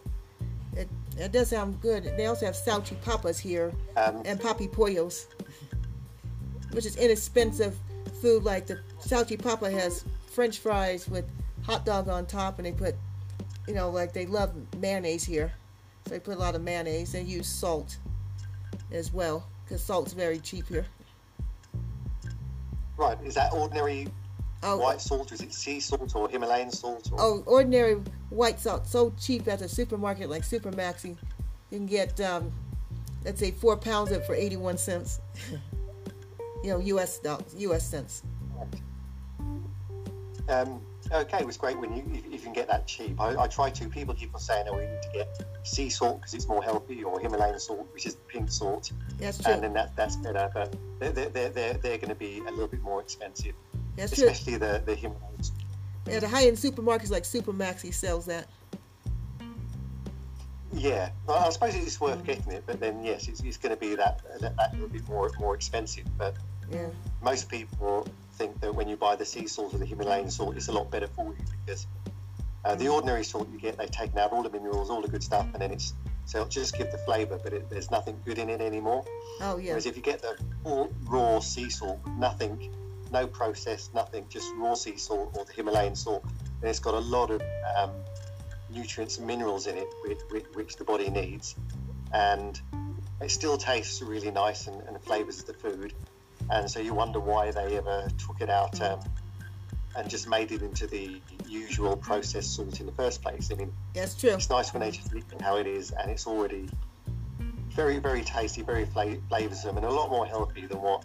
It, 0.75 0.89
it 1.19 1.33
does 1.33 1.51
sound 1.51 1.81
good. 1.81 2.05
They 2.17 2.27
also 2.27 2.47
have 2.47 2.55
salchipapas 2.55 3.39
here 3.39 3.73
Um, 3.97 4.23
and 4.25 4.41
papipollos, 4.41 5.27
which 6.73 6.87
is 6.87 6.97
inexpensive 6.97 7.77
food. 8.21 8.43
Like 8.45 8.67
the 8.67 8.81
salchipapa 9.01 9.71
has 9.71 10.05
French 10.27 10.59
fries 10.59 11.09
with 11.09 11.27
hot 11.63 11.85
dog 11.85 12.09
on 12.09 12.27
top, 12.27 12.59
and 12.59 12.67
they 12.67 12.73
put, 12.73 12.95
you 13.69 13.75
know, 13.75 13.91
like 13.91 14.13
they 14.13 14.27
love 14.27 14.55
mayonnaise 14.79 15.25
here, 15.25 15.53
so 16.05 16.11
they 16.11 16.21
put 16.21 16.37
a 16.37 16.41
lot 16.41 16.55
of 16.55 16.63
mayonnaise. 16.63 17.13
They 17.13 17.23
use 17.23 17.47
salt 17.47 17.99
as 18.91 19.13
well 19.13 19.47
because 19.65 19.83
salt's 19.83 20.15
very 20.15 20.39
cheap 20.39 20.69
here. 20.69 20.87
Right, 23.03 23.19
is 23.25 23.35
that 23.35 23.53
ordinary 23.53 24.09
Oh, 24.65 24.77
white 24.77 25.01
salt? 25.01 25.33
or 25.33 25.35
Is 25.35 25.41
it 25.41 25.53
sea 25.53 25.81
salt 25.81 26.15
or 26.15 26.29
Himalayan 26.29 26.71
salt? 26.71 27.11
Or... 27.11 27.21
oh, 27.21 27.43
ordinary 27.47 28.01
white 28.31 28.61
salt, 28.61 28.87
so 28.87 29.13
cheap 29.19 29.49
at 29.49 29.61
a 29.61 29.69
supermarket 29.69 30.31
like 30.31 30.43
Supermaxi. 30.43 31.17
You 31.71 31.79
can 31.79 31.87
get, 31.87 32.21
um, 32.21 32.53
let's 33.25 33.41
say, 33.41 33.51
four 33.51 33.77
pounds 33.77 34.13
of 34.13 34.19
it 34.21 34.27
for 34.27 34.37
81 34.37 34.79
cents. 34.79 35.21
you 36.63 36.71
know, 36.71 36.79
U.S. 36.79 37.19
dollars, 37.19 37.53
U.S. 37.59 37.85
cents. 37.85 38.23
Um, 40.49 40.81
okay, 41.13 41.39
it 41.41 41.47
was 41.47 41.57
great 41.57 41.79
when 41.79 41.95
you 41.95 42.03
if, 42.13 42.25
if 42.27 42.33
you 42.33 42.39
can 42.41 42.53
get 42.53 42.69
that 42.69 42.87
cheap. 42.87 43.21
I, 43.21 43.37
I 43.37 43.47
try 43.47 43.71
to. 43.71 43.89
People 43.89 44.15
keep 44.15 44.35
on 44.35 44.41
saying, 44.41 44.67
"Oh, 44.69 44.77
we 44.77 44.83
need 44.87 45.03
to 45.03 45.09
get 45.13 45.45
sea 45.65 45.89
salt 45.91 46.21
because 46.21 46.35
it's 46.35 46.49
more 46.49 46.63
healthy," 46.63 47.03
or 47.05 47.21
Himalayan 47.21 47.59
salt, 47.61 47.89
which 47.93 48.07
is 48.07 48.17
pink 48.29 48.51
salt, 48.51 48.91
That's 49.19 49.39
true. 49.39 49.53
and 49.53 49.63
then 49.63 49.73
that 49.75 49.95
that's 49.97 50.17
better. 50.17 50.51
But 50.53 50.75
they're 50.99 51.11
they're 51.13 51.29
they're, 51.29 51.49
they're, 51.51 51.75
they're 51.75 51.99
going 51.99 52.09
to 52.09 52.15
be 52.15 52.39
a 52.47 52.51
little 52.51 52.69
bit 52.69 52.83
more 52.83 53.01
expensive, 53.01 53.55
That's 53.97 54.15
true. 54.15 54.27
especially 54.29 54.57
the 54.59 54.83
the 54.85 54.95
Himalayan. 54.95 55.29
Yeah, 56.09 56.19
the 56.19 56.29
high-end 56.29 56.57
supermarkets 56.57 57.11
like 57.11 57.23
Supermaxi 57.23 57.95
sells 57.95 58.27
that. 58.27 58.49
Yeah, 60.73 61.11
well, 61.27 61.39
I 61.39 61.51
suppose 61.51 61.75
it's 61.75 62.01
worth 62.01 62.25
getting 62.25 62.51
it, 62.53 62.65
but 62.67 62.81
then 62.81 63.05
yes, 63.05 63.29
it's, 63.29 63.41
it's 63.43 63.59
going 63.59 63.75
to 63.75 63.81
be 63.81 63.95
that 63.95 64.23
that 64.41 64.57
that 64.57 64.73
little 64.73 64.89
bit 64.89 65.07
more 65.09 65.31
more 65.39 65.55
expensive. 65.55 66.07
But 66.17 66.35
Yeah. 66.71 66.89
most 67.23 67.49
people 67.51 68.09
think 68.33 68.61
that 68.61 68.75
when 68.75 68.89
you 68.89 68.97
buy 68.97 69.17
the 69.17 69.25
sea 69.25 69.47
salt 69.47 69.75
or 69.75 69.79
the 69.79 69.87
Himalayan 69.87 70.31
salt, 70.31 70.57
it's 70.57 70.69
a 70.69 70.73
lot 70.73 70.91
better 70.91 71.07
for 71.09 71.27
you 71.27 71.45
because 71.65 71.87
uh, 72.65 72.75
the 72.75 72.89
ordinary 72.89 73.25
salt 73.25 73.49
you 73.51 73.59
get, 73.59 73.77
they've 73.79 73.91
taken 73.91 74.19
out 74.19 74.33
all 74.33 74.43
the 74.43 74.51
minerals, 74.51 74.91
all 74.91 75.03
the 75.03 75.09
good 75.09 75.23
stuff, 75.23 75.47
and 75.53 75.63
then 75.63 75.71
it's 75.71 75.95
so 76.25 76.39
it'll 76.39 76.49
just 76.49 76.79
give 76.79 76.91
the 76.93 76.99
flavour, 76.99 77.39
but 77.43 77.53
it, 77.53 77.69
there's 77.69 77.91
nothing 77.91 78.21
good 78.25 78.39
in 78.39 78.49
it 78.49 78.61
anymore. 78.61 79.05
Oh 79.41 79.59
yeah. 79.59 79.71
Whereas 79.71 79.87
if 79.87 79.97
you 79.97 80.03
get 80.03 80.23
the 80.23 80.37
raw, 80.65 80.87
raw 81.05 81.41
sea 81.41 81.69
salt, 81.69 81.99
nothing, 82.17 82.73
no 83.11 83.27
process, 83.27 83.91
nothing, 83.93 84.27
just 84.29 84.53
raw 84.57 84.75
sea 84.75 84.97
salt 84.97 85.37
or 85.37 85.45
the 85.45 85.53
Himalayan 85.53 85.97
salt, 85.97 86.25
then 86.61 86.71
it's 86.71 86.79
got 86.79 86.95
a 86.95 86.99
lot 87.01 87.31
of 87.31 87.43
um, 87.77 87.91
nutrients 88.71 89.19
and 89.19 89.27
minerals 89.27 89.67
in 89.67 89.77
it 89.77 89.89
which, 90.07 90.21
which, 90.31 90.45
which 90.55 90.77
the 90.77 90.85
body 90.85 91.11
needs, 91.11 91.57
and 92.13 92.61
it 93.21 93.31
still 93.31 93.57
tastes 93.57 94.01
really 94.01 94.31
nice 94.31 94.69
and, 94.69 94.81
and 94.83 95.01
flavours 95.03 95.43
the 95.43 95.55
food. 95.55 95.93
And 96.53 96.71
so 96.71 96.81
you 96.81 96.93
wonder 96.93 97.19
why 97.19 97.51
they 97.51 97.79
ever 97.79 98.07
took 98.19 98.43
it 98.43 98.51
out 98.51 98.79
um, 98.83 99.01
and 99.97 100.09
just 100.09 100.29
made 100.29 100.53
it 100.53 100.61
into 100.61 100.87
the 100.87 101.19
usual 101.49 101.97
processed 101.97 102.55
salt 102.55 102.79
in 102.79 102.85
the 102.85 102.93
first 102.93 103.23
place. 103.23 103.51
I 103.51 103.55
mean, 103.55 103.73
That's 103.95 104.15
true. 104.15 104.35
it's 104.35 104.51
nice 104.51 104.73
when 104.75 104.83
they 104.83 104.91
just 104.91 105.15
leave 105.15 105.25
it 105.33 105.41
how 105.41 105.57
it 105.57 105.67
is, 105.67 105.93
and 105.93 106.11
it's 106.11 106.27
already 106.27 106.69
very, 107.71 107.99
very 107.99 108.23
tasty, 108.23 108.61
very 108.61 108.85
fla- 108.85 109.17
flavoursome, 109.31 109.77
and 109.79 109.87
a 109.87 109.91
lot 109.91 110.11
more 110.11 110.27
healthy 110.27 110.67
than 110.67 110.83
what 110.83 111.05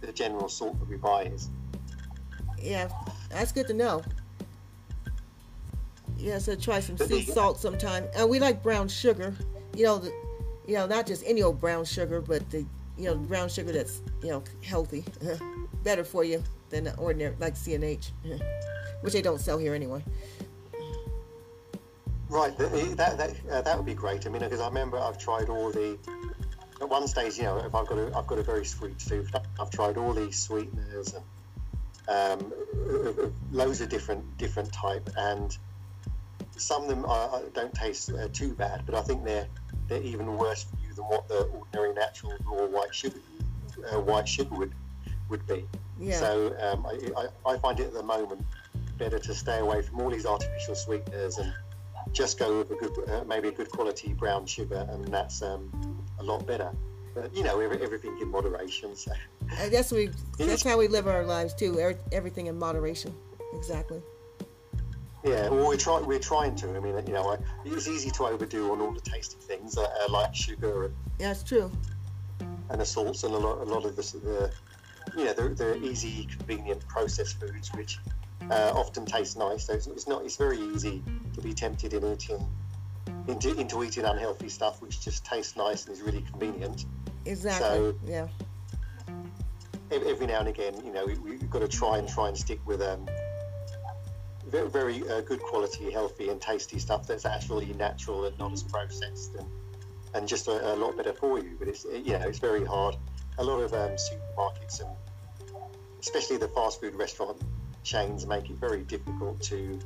the 0.00 0.12
general 0.12 0.48
salt 0.48 0.78
that 0.78 0.88
we 0.88 0.96
buy 0.96 1.24
is. 1.24 1.50
Yeah, 2.56 2.88
that's 3.28 3.50
good 3.50 3.66
to 3.66 3.74
know. 3.74 4.02
Yeah, 6.16 6.38
so 6.38 6.54
try 6.54 6.78
some 6.78 6.96
sea 6.96 7.22
salt 7.22 7.58
sometime. 7.58 8.04
And 8.14 8.30
we 8.30 8.38
like 8.38 8.62
brown 8.62 8.86
sugar. 8.86 9.34
You 9.74 9.84
know, 9.84 9.98
the, 9.98 10.12
you 10.66 10.74
know, 10.74 10.86
not 10.86 11.06
just 11.08 11.24
any 11.26 11.42
old 11.42 11.60
brown 11.60 11.84
sugar, 11.84 12.20
but 12.20 12.48
the 12.50 12.64
you 12.96 13.04
know 13.04 13.16
brown 13.16 13.48
sugar 13.48 13.72
that's 13.72 14.02
you 14.22 14.30
know 14.30 14.42
healthy, 14.62 15.04
better 15.82 16.04
for 16.04 16.24
you 16.24 16.42
than 16.70 16.84
the 16.84 16.96
ordinary 16.96 17.34
like 17.38 17.56
C&H, 17.56 18.12
which 19.00 19.12
they 19.12 19.22
don't 19.22 19.40
sell 19.40 19.58
here 19.58 19.74
anyway. 19.74 20.02
Right, 22.28 22.56
that 22.58 22.96
that 22.96 23.34
uh, 23.50 23.62
that 23.62 23.76
would 23.76 23.86
be 23.86 23.94
great. 23.94 24.26
I 24.26 24.30
mean, 24.30 24.42
because 24.42 24.60
I 24.60 24.66
remember 24.66 24.98
I've 24.98 25.18
tried 25.18 25.48
all 25.48 25.70
the. 25.70 25.98
At 26.78 26.90
one 26.90 27.08
stage, 27.08 27.38
you 27.38 27.44
know, 27.44 27.56
if 27.56 27.74
I've 27.74 27.86
got 27.86 27.98
a 27.98 28.14
I've 28.14 28.26
got 28.26 28.38
a 28.38 28.42
very 28.42 28.64
sweet 28.64 28.98
tooth, 28.98 29.34
I've 29.58 29.70
tried 29.70 29.96
all 29.96 30.12
these 30.12 30.38
sweeteners 30.38 31.14
and 32.08 32.42
um, 32.42 33.32
loads 33.52 33.80
of 33.80 33.88
different 33.88 34.36
different 34.38 34.72
type, 34.72 35.08
and 35.16 35.56
some 36.56 36.82
of 36.82 36.88
them 36.88 37.04
I, 37.06 37.08
I 37.08 37.42
don't 37.54 37.74
taste 37.74 38.12
uh, 38.12 38.28
too 38.32 38.54
bad, 38.54 38.84
but 38.86 38.94
I 38.94 39.02
think 39.02 39.24
they're 39.24 39.46
they're 39.88 40.02
even 40.02 40.36
worse 40.36 40.64
for 40.64 40.76
you 40.86 40.94
than 40.94 41.04
what 41.04 41.28
the 41.28 41.42
ordinary 41.44 41.94
natural 41.94 42.34
raw 42.44 42.66
white 42.66 42.94
sugar 42.94 43.20
uh, 43.92 44.00
white 44.00 44.28
sugar 44.28 44.54
would 44.54 44.72
would 45.28 45.46
be. 45.46 45.66
Yeah. 45.98 46.18
So 46.18 46.56
um, 46.60 46.86
I, 46.86 47.28
I, 47.46 47.52
I 47.52 47.58
find 47.58 47.80
it 47.80 47.86
at 47.86 47.94
the 47.94 48.02
moment 48.02 48.44
better 48.98 49.18
to 49.18 49.34
stay 49.34 49.58
away 49.58 49.82
from 49.82 50.00
all 50.00 50.10
these 50.10 50.26
artificial 50.26 50.74
sweeteners 50.74 51.38
and 51.38 51.52
just 52.12 52.38
go 52.38 52.58
with 52.58 52.70
a 52.70 52.74
good, 52.74 53.08
uh, 53.08 53.24
maybe 53.24 53.48
a 53.48 53.52
good 53.52 53.70
quality 53.70 54.12
brown 54.12 54.46
sugar, 54.46 54.86
and 54.90 55.06
that's 55.08 55.42
um, 55.42 55.70
a 56.18 56.22
lot 56.22 56.46
better. 56.46 56.70
But 57.14 57.34
you 57.34 57.42
know, 57.42 57.60
every, 57.60 57.82
everything 57.82 58.16
in 58.20 58.28
moderation. 58.28 58.94
So. 58.94 59.12
And 59.58 59.72
that's 59.72 59.90
we. 59.90 60.10
That's 60.38 60.62
how 60.62 60.78
we 60.78 60.88
live 60.88 61.06
our 61.06 61.24
lives 61.24 61.54
too. 61.54 61.96
Everything 62.12 62.46
in 62.46 62.58
moderation. 62.58 63.14
Exactly. 63.54 64.02
Yeah, 65.24 65.48
well, 65.48 65.68
we're 65.68 65.76
trying. 65.76 66.06
We're 66.06 66.18
trying 66.18 66.54
to. 66.56 66.76
I 66.76 66.80
mean, 66.80 66.94
you 67.06 67.12
know, 67.12 67.32
I, 67.32 67.38
it's 67.64 67.88
easy 67.88 68.10
to 68.10 68.26
overdo 68.26 68.72
on 68.72 68.80
all 68.80 68.92
the 68.92 69.00
tasty 69.00 69.38
things 69.38 69.76
uh, 69.76 69.82
uh, 69.82 70.10
like 70.10 70.34
sugar 70.34 70.84
and, 70.84 70.94
it's 71.18 71.42
true. 71.42 71.70
and 72.70 72.80
the 72.80 72.84
salts 72.84 73.24
and 73.24 73.34
a 73.34 73.38
lot, 73.38 73.58
a 73.58 73.64
lot 73.64 73.84
of 73.84 73.96
the, 73.96 74.02
the 74.18 74.52
you 75.16 75.24
know, 75.24 75.32
the, 75.32 75.48
the 75.54 75.82
easy, 75.82 76.26
convenient 76.26 76.86
processed 76.86 77.40
foods, 77.40 77.72
which 77.74 77.98
uh, 78.50 78.72
often 78.74 79.04
taste 79.04 79.36
nice. 79.36 79.66
So 79.66 79.72
it's, 79.72 79.86
it's 79.86 80.06
not. 80.06 80.24
It's 80.24 80.36
very 80.36 80.58
easy 80.58 81.02
to 81.34 81.40
be 81.40 81.52
tempted 81.52 81.94
in 81.94 82.04
eating 82.04 82.46
into, 83.28 83.58
into 83.58 83.82
eating 83.82 84.04
unhealthy 84.04 84.48
stuff, 84.48 84.80
which 84.80 85.00
just 85.00 85.24
tastes 85.24 85.56
nice 85.56 85.86
and 85.86 85.94
is 85.96 86.02
really 86.02 86.22
convenient. 86.22 86.86
Exactly. 87.24 87.66
So- 87.66 87.94
yeah. 88.06 88.28
every 89.90 90.26
now 90.26 90.40
and 90.40 90.48
again, 90.48 90.74
you 90.84 90.92
know, 90.92 91.06
we, 91.06 91.14
we've 91.18 91.50
got 91.50 91.60
to 91.60 91.68
try 91.68 91.98
and 91.98 92.08
try 92.08 92.28
and 92.28 92.36
stick 92.36 92.60
with 92.66 92.82
um, 92.82 93.06
very, 94.46 95.08
uh, 95.08 95.20
good 95.22 95.40
quality, 95.40 95.90
healthy, 95.90 96.28
and 96.28 96.40
tasty 96.40 96.78
stuff 96.78 97.06
that's 97.06 97.24
actually 97.24 97.72
natural 97.74 98.26
and 98.26 98.38
not 98.38 98.52
as 98.52 98.62
processed 98.62 99.34
and, 99.34 99.48
and 100.14 100.28
just 100.28 100.48
a, 100.48 100.74
a 100.74 100.76
lot 100.76 100.96
better 100.96 101.12
for 101.12 101.38
you. 101.38 101.56
But 101.58 101.68
it's 101.68 101.84
you 101.84 102.12
know 102.12 102.26
it's 102.26 102.38
very 102.38 102.64
hard. 102.64 102.96
A 103.38 103.44
lot 103.44 103.60
of 103.60 103.72
um, 103.74 103.90
supermarkets 103.96 104.80
and 104.80 104.90
especially 106.00 106.36
the 106.36 106.48
fast 106.48 106.80
food 106.80 106.94
restaurant 106.94 107.42
chains 107.82 108.26
make 108.26 108.48
it 108.48 108.56
very 108.56 108.82
difficult 108.84 109.40
to 109.42 109.78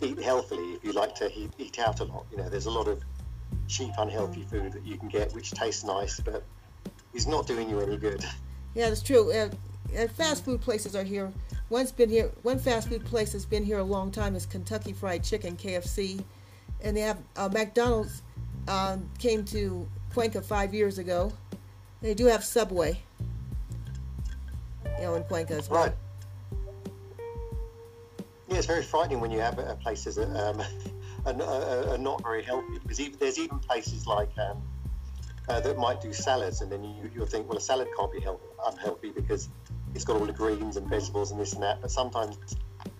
eat 0.00 0.18
healthily 0.20 0.74
if 0.74 0.84
you 0.84 0.92
like 0.92 1.14
to 1.16 1.30
eat, 1.38 1.50
eat 1.58 1.78
out 1.78 2.00
a 2.00 2.04
lot. 2.04 2.26
You 2.30 2.38
know, 2.38 2.48
there's 2.48 2.66
a 2.66 2.70
lot 2.70 2.88
of 2.88 3.02
cheap, 3.66 3.92
unhealthy 3.98 4.42
food 4.42 4.72
that 4.72 4.86
you 4.86 4.96
can 4.96 5.08
get 5.08 5.32
which 5.34 5.50
tastes 5.50 5.84
nice, 5.84 6.20
but 6.20 6.44
is 7.12 7.26
not 7.26 7.46
doing 7.46 7.68
you 7.68 7.80
any 7.80 7.96
good. 7.96 8.24
Yeah, 8.74 8.88
that's 8.88 9.02
true. 9.02 9.32
Uh, 9.32 9.50
uh, 9.98 10.08
fast 10.08 10.44
food 10.44 10.60
places 10.60 10.94
are 10.94 11.02
here. 11.02 11.32
One's 11.70 11.92
been 11.92 12.08
here. 12.08 12.30
One 12.42 12.58
fast 12.58 12.88
food 12.88 13.04
place 13.04 13.32
has 13.32 13.44
been 13.44 13.62
here 13.62 13.78
a 13.78 13.84
long 13.84 14.10
time. 14.10 14.34
Is 14.34 14.46
Kentucky 14.46 14.92
Fried 14.92 15.22
Chicken 15.22 15.56
(KFC), 15.56 16.24
and 16.80 16.96
they 16.96 17.02
have 17.02 17.18
uh, 17.36 17.48
McDonald's. 17.48 18.22
Um, 18.66 19.08
came 19.18 19.46
to 19.46 19.88
Cuenca 20.12 20.42
five 20.42 20.74
years 20.74 20.98
ago. 20.98 21.32
They 22.02 22.12
do 22.12 22.26
have 22.26 22.44
Subway. 22.44 23.00
You 24.98 25.04
know, 25.04 25.14
in 25.14 25.24
Cuenca 25.24 25.54
as 25.54 25.70
well. 25.70 25.84
Right. 25.84 25.94
Yeah, 28.48 28.56
it's 28.56 28.66
very 28.66 28.82
frightening 28.82 29.20
when 29.20 29.30
you 29.30 29.40
have 29.40 29.58
uh, 29.58 29.74
places 29.76 30.16
that 30.16 30.28
um, 30.36 30.62
are, 31.40 31.94
are, 31.94 31.98
not 31.98 32.22
very 32.22 32.42
healthy 32.42 32.78
because 32.78 33.00
even, 33.00 33.18
there's 33.18 33.38
even 33.38 33.58
places 33.58 34.06
like 34.06 34.30
um, 34.38 34.62
uh, 35.48 35.60
that 35.60 35.78
might 35.78 36.00
do 36.00 36.12
salads, 36.12 36.60
and 36.60 36.70
then 36.70 36.82
you, 36.84 37.10
you'll 37.14 37.26
think, 37.26 37.48
well, 37.48 37.58
a 37.58 37.60
salad 37.60 37.88
can't 37.96 38.12
be 38.12 38.20
health, 38.20 38.40
unhealthy 38.66 39.10
because 39.10 39.48
it's 39.94 40.04
got 40.04 40.20
all 40.20 40.26
the 40.26 40.32
greens 40.32 40.76
and 40.76 40.86
vegetables 40.88 41.30
and 41.30 41.40
this 41.40 41.52
and 41.52 41.62
that. 41.62 41.80
But 41.80 41.90
sometimes 41.90 42.36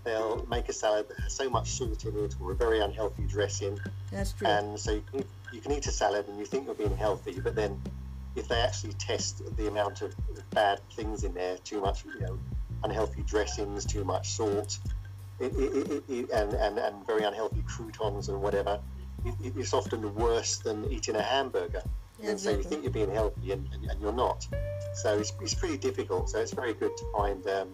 they'll 0.04 0.44
make 0.50 0.68
a 0.68 0.72
salad 0.72 1.08
that 1.08 1.18
has 1.20 1.32
so 1.32 1.48
much 1.48 1.70
salt 1.70 2.04
in 2.04 2.16
it 2.24 2.34
or 2.40 2.52
a 2.52 2.54
very 2.54 2.80
unhealthy 2.80 3.24
dressing, 3.24 3.78
That's 4.10 4.32
true. 4.32 4.46
and 4.46 4.78
so 4.78 4.92
you 4.92 5.04
can, 5.10 5.24
you 5.52 5.60
can 5.60 5.72
eat 5.72 5.86
a 5.86 5.90
salad 5.90 6.28
and 6.28 6.38
you 6.38 6.44
think 6.46 6.66
you're 6.66 6.74
being 6.74 6.96
healthy, 6.96 7.40
but 7.40 7.54
then 7.54 7.80
if 8.36 8.48
they 8.48 8.60
actually 8.60 8.92
test 8.94 9.42
the 9.56 9.68
amount 9.68 10.02
of 10.02 10.14
bad 10.50 10.80
things 10.92 11.24
in 11.24 11.34
there, 11.34 11.56
too 11.58 11.80
much, 11.80 12.04
you 12.04 12.20
know, 12.20 12.38
unhealthy 12.84 13.22
dressings, 13.22 13.84
too 13.84 14.04
much 14.04 14.30
salt, 14.30 14.78
it, 15.40 15.52
it, 15.56 16.02
it, 16.08 16.30
and, 16.30 16.52
and, 16.54 16.78
and 16.78 17.06
very 17.06 17.24
unhealthy 17.24 17.62
croutons 17.66 18.28
and 18.28 18.40
whatever, 18.40 18.80
it, 19.24 19.34
it's 19.56 19.72
often 19.72 20.14
worse 20.14 20.58
than 20.58 20.90
eating 20.90 21.16
a 21.16 21.22
hamburger. 21.22 21.82
And 22.22 22.38
so 22.38 22.50
you 22.50 22.62
think 22.62 22.82
you're 22.82 22.92
being 22.92 23.12
healthy 23.12 23.52
and, 23.52 23.68
and, 23.72 23.90
and 23.90 24.00
you're 24.00 24.12
not. 24.12 24.46
So 24.94 25.18
it's, 25.18 25.32
it's 25.40 25.54
pretty 25.54 25.76
difficult. 25.76 26.30
So 26.30 26.38
it's 26.38 26.52
very 26.52 26.74
good 26.74 26.96
to 26.96 27.04
find 27.16 27.46
um, 27.46 27.68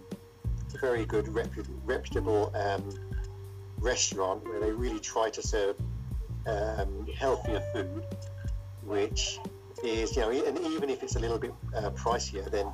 a 0.74 0.79
very 0.79 1.05
good 1.05 1.27
repu- 1.27 1.66
reputable 1.85 2.53
um, 2.55 2.88
restaurant 3.79 4.44
where 4.44 4.61
they 4.61 4.72
really 4.72 5.00
try 5.00 5.31
to 5.31 5.42
serve 5.42 5.77
um, 6.46 7.07
healthier 7.16 7.62
food, 7.72 8.05
which 8.83 9.38
is, 9.83 10.16
you 10.16 10.22
know, 10.22 10.31
and 10.31 10.59
even 10.59 10.90
if 10.90 11.03
it's 11.03 11.16
a 11.16 11.20
little 11.20 11.38
bit 11.38 11.55
uh, 11.77 11.90
pricier, 11.90 12.50
then 12.50 12.70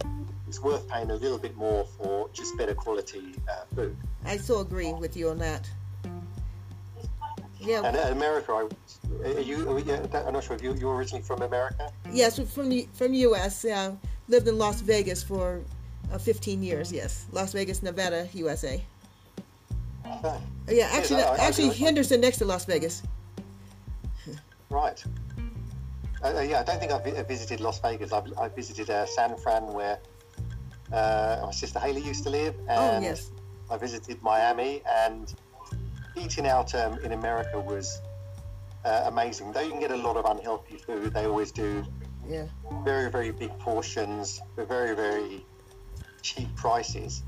it's 0.48 0.60
worth 0.60 0.88
paying 0.88 1.10
a 1.10 1.14
little 1.14 1.38
bit 1.38 1.56
more 1.56 1.84
for 1.84 2.28
just 2.32 2.56
better 2.56 2.74
quality 2.74 3.34
uh, 3.48 3.64
food. 3.74 3.96
I 4.24 4.36
so 4.36 4.60
agree 4.60 4.92
with 4.92 5.16
you 5.16 5.30
on 5.30 5.38
that. 5.38 5.68
Yeah. 7.60 7.82
And 7.84 7.94
in 7.94 8.12
America, 8.12 8.52
I 8.52 8.68
are 9.22 9.40
you? 9.40 9.70
Are 9.70 9.78
you 9.78 9.92
I'm 10.14 10.32
not 10.32 10.44
sure 10.44 10.56
if 10.56 10.62
you, 10.62 10.74
you're 10.74 10.94
originally 10.94 11.22
from 11.22 11.42
America. 11.42 11.92
Yes, 12.10 12.38
from 12.52 12.70
the 12.70 12.88
from 12.94 13.12
U.S. 13.12 13.64
Uh, 13.64 13.92
lived 14.30 14.48
in 14.48 14.56
Las 14.58 14.80
Vegas 14.80 15.22
for 15.22 15.60
uh, 16.12 16.18
15 16.18 16.62
years. 16.62 16.92
Yes, 16.92 17.26
Las 17.32 17.52
Vegas, 17.52 17.82
Nevada, 17.82 18.28
USA. 18.32 18.82
Okay. 20.06 20.38
Yeah, 20.68 20.88
actually, 20.92 21.22
I- 21.22 21.34
I 21.34 21.46
actually. 21.48 21.74
Henderson 21.74 22.20
next 22.20 22.38
to 22.38 22.44
Las 22.44 22.64
Vegas. 22.64 23.02
Right. 24.70 25.02
Uh, 26.22 26.26
uh, 26.36 26.40
yeah, 26.40 26.60
I 26.60 26.62
don't 26.62 26.78
think 26.78 26.92
I've 26.92 27.26
visited 27.26 27.60
Las 27.60 27.80
Vegas. 27.80 28.12
I've, 28.12 28.32
I 28.38 28.48
visited 28.48 28.88
uh, 28.88 29.04
San 29.06 29.36
Fran, 29.36 29.66
where 29.72 29.98
uh, 30.92 31.40
my 31.46 31.50
sister 31.50 31.80
Haley 31.80 32.02
used 32.02 32.22
to 32.24 32.30
live, 32.30 32.54
Oh 32.68 32.72
and 32.72 33.04
yes, 33.04 33.30
I 33.70 33.76
visited 33.78 34.22
Miami. 34.22 34.82
And 34.86 35.32
eating 36.16 36.46
out 36.46 36.74
um, 36.74 36.98
in 37.04 37.12
America 37.12 37.58
was 37.58 38.00
uh, 38.84 39.04
amazing. 39.06 39.52
Though 39.52 39.60
you 39.62 39.70
can 39.70 39.80
get 39.80 39.90
a 39.90 39.96
lot 39.96 40.16
of 40.16 40.24
unhealthy 40.24 40.76
food, 40.76 41.14
they 41.14 41.26
always 41.26 41.50
do 41.50 41.84
yeah, 42.30 42.46
very, 42.84 43.10
very 43.10 43.32
big 43.32 43.56
portions 43.58 44.40
for 44.54 44.64
very, 44.64 44.94
very 44.94 45.44
cheap 46.22 46.54
prices. 46.54 47.22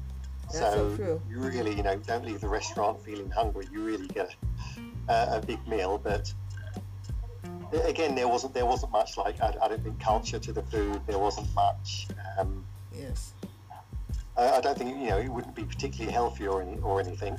That's 0.53 0.75
so 0.75 0.97
true. 0.97 1.21
you 1.29 1.39
really, 1.39 1.75
you 1.75 1.83
know, 1.83 1.97
don't 1.97 2.25
leave 2.25 2.41
the 2.41 2.49
restaurant 2.49 3.03
feeling 3.03 3.31
hungry. 3.31 3.67
You 3.73 3.83
really 3.83 4.07
get 4.09 4.35
a, 5.09 5.37
a 5.37 5.43
big 5.45 5.67
meal. 5.67 5.99
But 5.99 6.33
again, 7.85 8.15
there 8.15 8.29
wasn't 8.29 8.55
there 8.55 8.67
wasn't 8.67 8.93
much 8.93 9.17
like 9.17 9.41
I, 9.41 9.55
I 9.63 9.69
don't 9.69 9.83
think 9.83 9.99
culture 9.99 10.39
to 10.39 10.53
the 10.53 10.63
food. 10.63 11.01
There 11.07 11.19
wasn't 11.19 11.53
much. 11.55 12.07
Um, 12.39 12.65
yes, 12.95 13.33
I, 14.37 14.51
I 14.51 14.61
don't 14.61 14.77
think 14.77 14.91
you 14.99 15.11
know 15.11 15.19
it 15.19 15.29
wouldn't 15.29 15.55
be 15.55 15.65
particularly 15.65 16.13
healthy 16.13 16.47
or 16.47 16.63
any, 16.63 16.79
or 16.81 17.01
anything. 17.01 17.39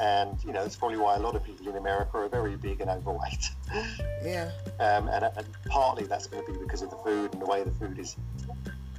And 0.00 0.42
you 0.44 0.52
know, 0.52 0.62
it's 0.64 0.76
probably 0.76 0.98
why 0.98 1.16
a 1.16 1.18
lot 1.18 1.36
of 1.36 1.44
people 1.44 1.68
in 1.68 1.76
America 1.76 2.18
are 2.18 2.28
very 2.28 2.56
big 2.56 2.80
and 2.80 2.90
overweight. 2.90 3.50
yeah, 4.24 4.50
um, 4.80 5.08
and, 5.08 5.24
and 5.24 5.46
partly 5.66 6.04
that's 6.06 6.26
going 6.26 6.44
to 6.44 6.52
be 6.52 6.58
because 6.58 6.82
of 6.82 6.90
the 6.90 6.96
food 6.96 7.32
and 7.32 7.42
the 7.42 7.46
way 7.46 7.62
the 7.62 7.70
food 7.72 7.98
is 7.98 8.16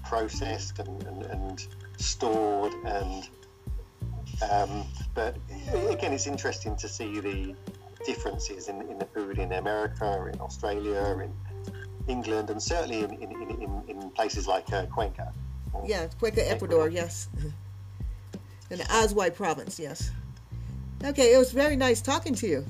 processed 0.04 0.80
and, 0.80 1.04
and, 1.04 1.24
and 1.24 1.68
stored 1.98 2.74
and 2.86 3.30
um, 4.52 4.86
but 5.16 5.38
again 5.90 6.12
it's 6.12 6.28
interesting 6.28 6.76
to 6.76 6.90
see 6.90 7.20
the 7.20 7.56
differences 8.06 8.68
in, 8.68 8.82
in 8.90 9.00
the 9.00 9.06
food 9.06 9.40
in 9.40 9.54
America 9.54 10.30
in 10.32 10.40
Australia 10.42 11.22
in 11.24 11.34
England 12.08 12.50
and 12.50 12.62
certainly 12.62 13.00
in, 13.00 13.14
in, 13.14 13.32
in, 13.62 13.84
in, 13.88 14.10
places 14.10 14.46
like 14.46 14.72
uh, 14.74 14.86
Cuenca 14.88 15.32
yeah. 15.86 16.08
Cuenca, 16.20 16.50
Ecuador. 16.50 16.90
Yes, 16.90 17.30
in 18.70 18.78
the 18.78 18.84
Azuay 18.86 19.34
province. 19.34 19.80
Yes. 19.80 20.12
Okay, 21.04 21.34
it 21.34 21.38
was 21.38 21.52
very 21.52 21.76
nice 21.76 22.02
talking 22.02 22.34
to 22.36 22.48
you. 22.48 22.66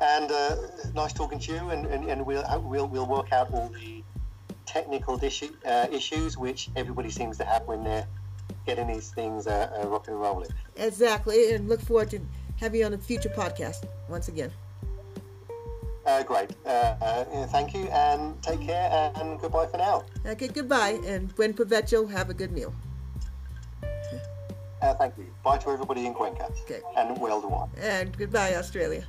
and 0.00 0.30
uh, 0.30 0.56
nice 0.94 1.12
talking 1.12 1.38
to 1.38 1.52
you 1.52 1.70
and, 1.70 1.86
and, 1.86 2.08
and 2.10 2.26
we'll, 2.26 2.44
we'll, 2.64 2.88
we'll 2.88 3.06
work 3.06 3.32
out 3.32 3.50
all 3.52 3.68
the 3.68 4.02
technical 4.66 5.22
issue, 5.22 5.50
uh, 5.64 5.86
issues 5.90 6.36
which 6.36 6.70
everybody 6.76 7.10
seems 7.10 7.38
to 7.38 7.44
have 7.44 7.62
when 7.66 7.84
they're 7.84 8.06
getting 8.66 8.86
these 8.88 9.10
things 9.10 9.46
uh, 9.46 9.70
uh, 9.82 9.88
rock 9.88 10.08
and 10.08 10.20
rolling. 10.20 10.50
Exactly, 10.76 11.54
and 11.54 11.68
look 11.68 11.80
forward 11.80 12.10
to 12.10 12.20
having 12.56 12.80
you 12.80 12.86
on 12.86 12.92
a 12.92 12.98
future 12.98 13.28
podcast 13.28 13.84
once 14.08 14.28
again. 14.28 14.50
Uh, 16.04 16.22
great. 16.24 16.50
Uh, 16.66 16.68
uh, 17.00 17.46
thank 17.46 17.74
you 17.74 17.84
and 17.88 18.40
take 18.42 18.60
care 18.60 19.12
and 19.16 19.40
goodbye 19.40 19.66
for 19.66 19.76
now. 19.76 20.04
Okay, 20.26 20.48
goodbye, 20.48 20.98
and 21.06 21.34
buen 21.36 21.54
provecho. 21.54 22.10
Have 22.10 22.28
a 22.28 22.34
good 22.34 22.50
meal. 22.50 22.74
Uh, 24.82 24.94
thank 24.94 25.16
you. 25.16 25.26
Bye 25.44 25.58
to 25.58 25.70
everybody 25.70 26.06
in 26.06 26.14
Cuenca 26.14 26.48
Okay. 26.64 26.80
and 26.96 27.16
well 27.20 27.40
done. 27.40 27.70
And 27.80 28.16
goodbye, 28.16 28.56
Australia. 28.56 29.04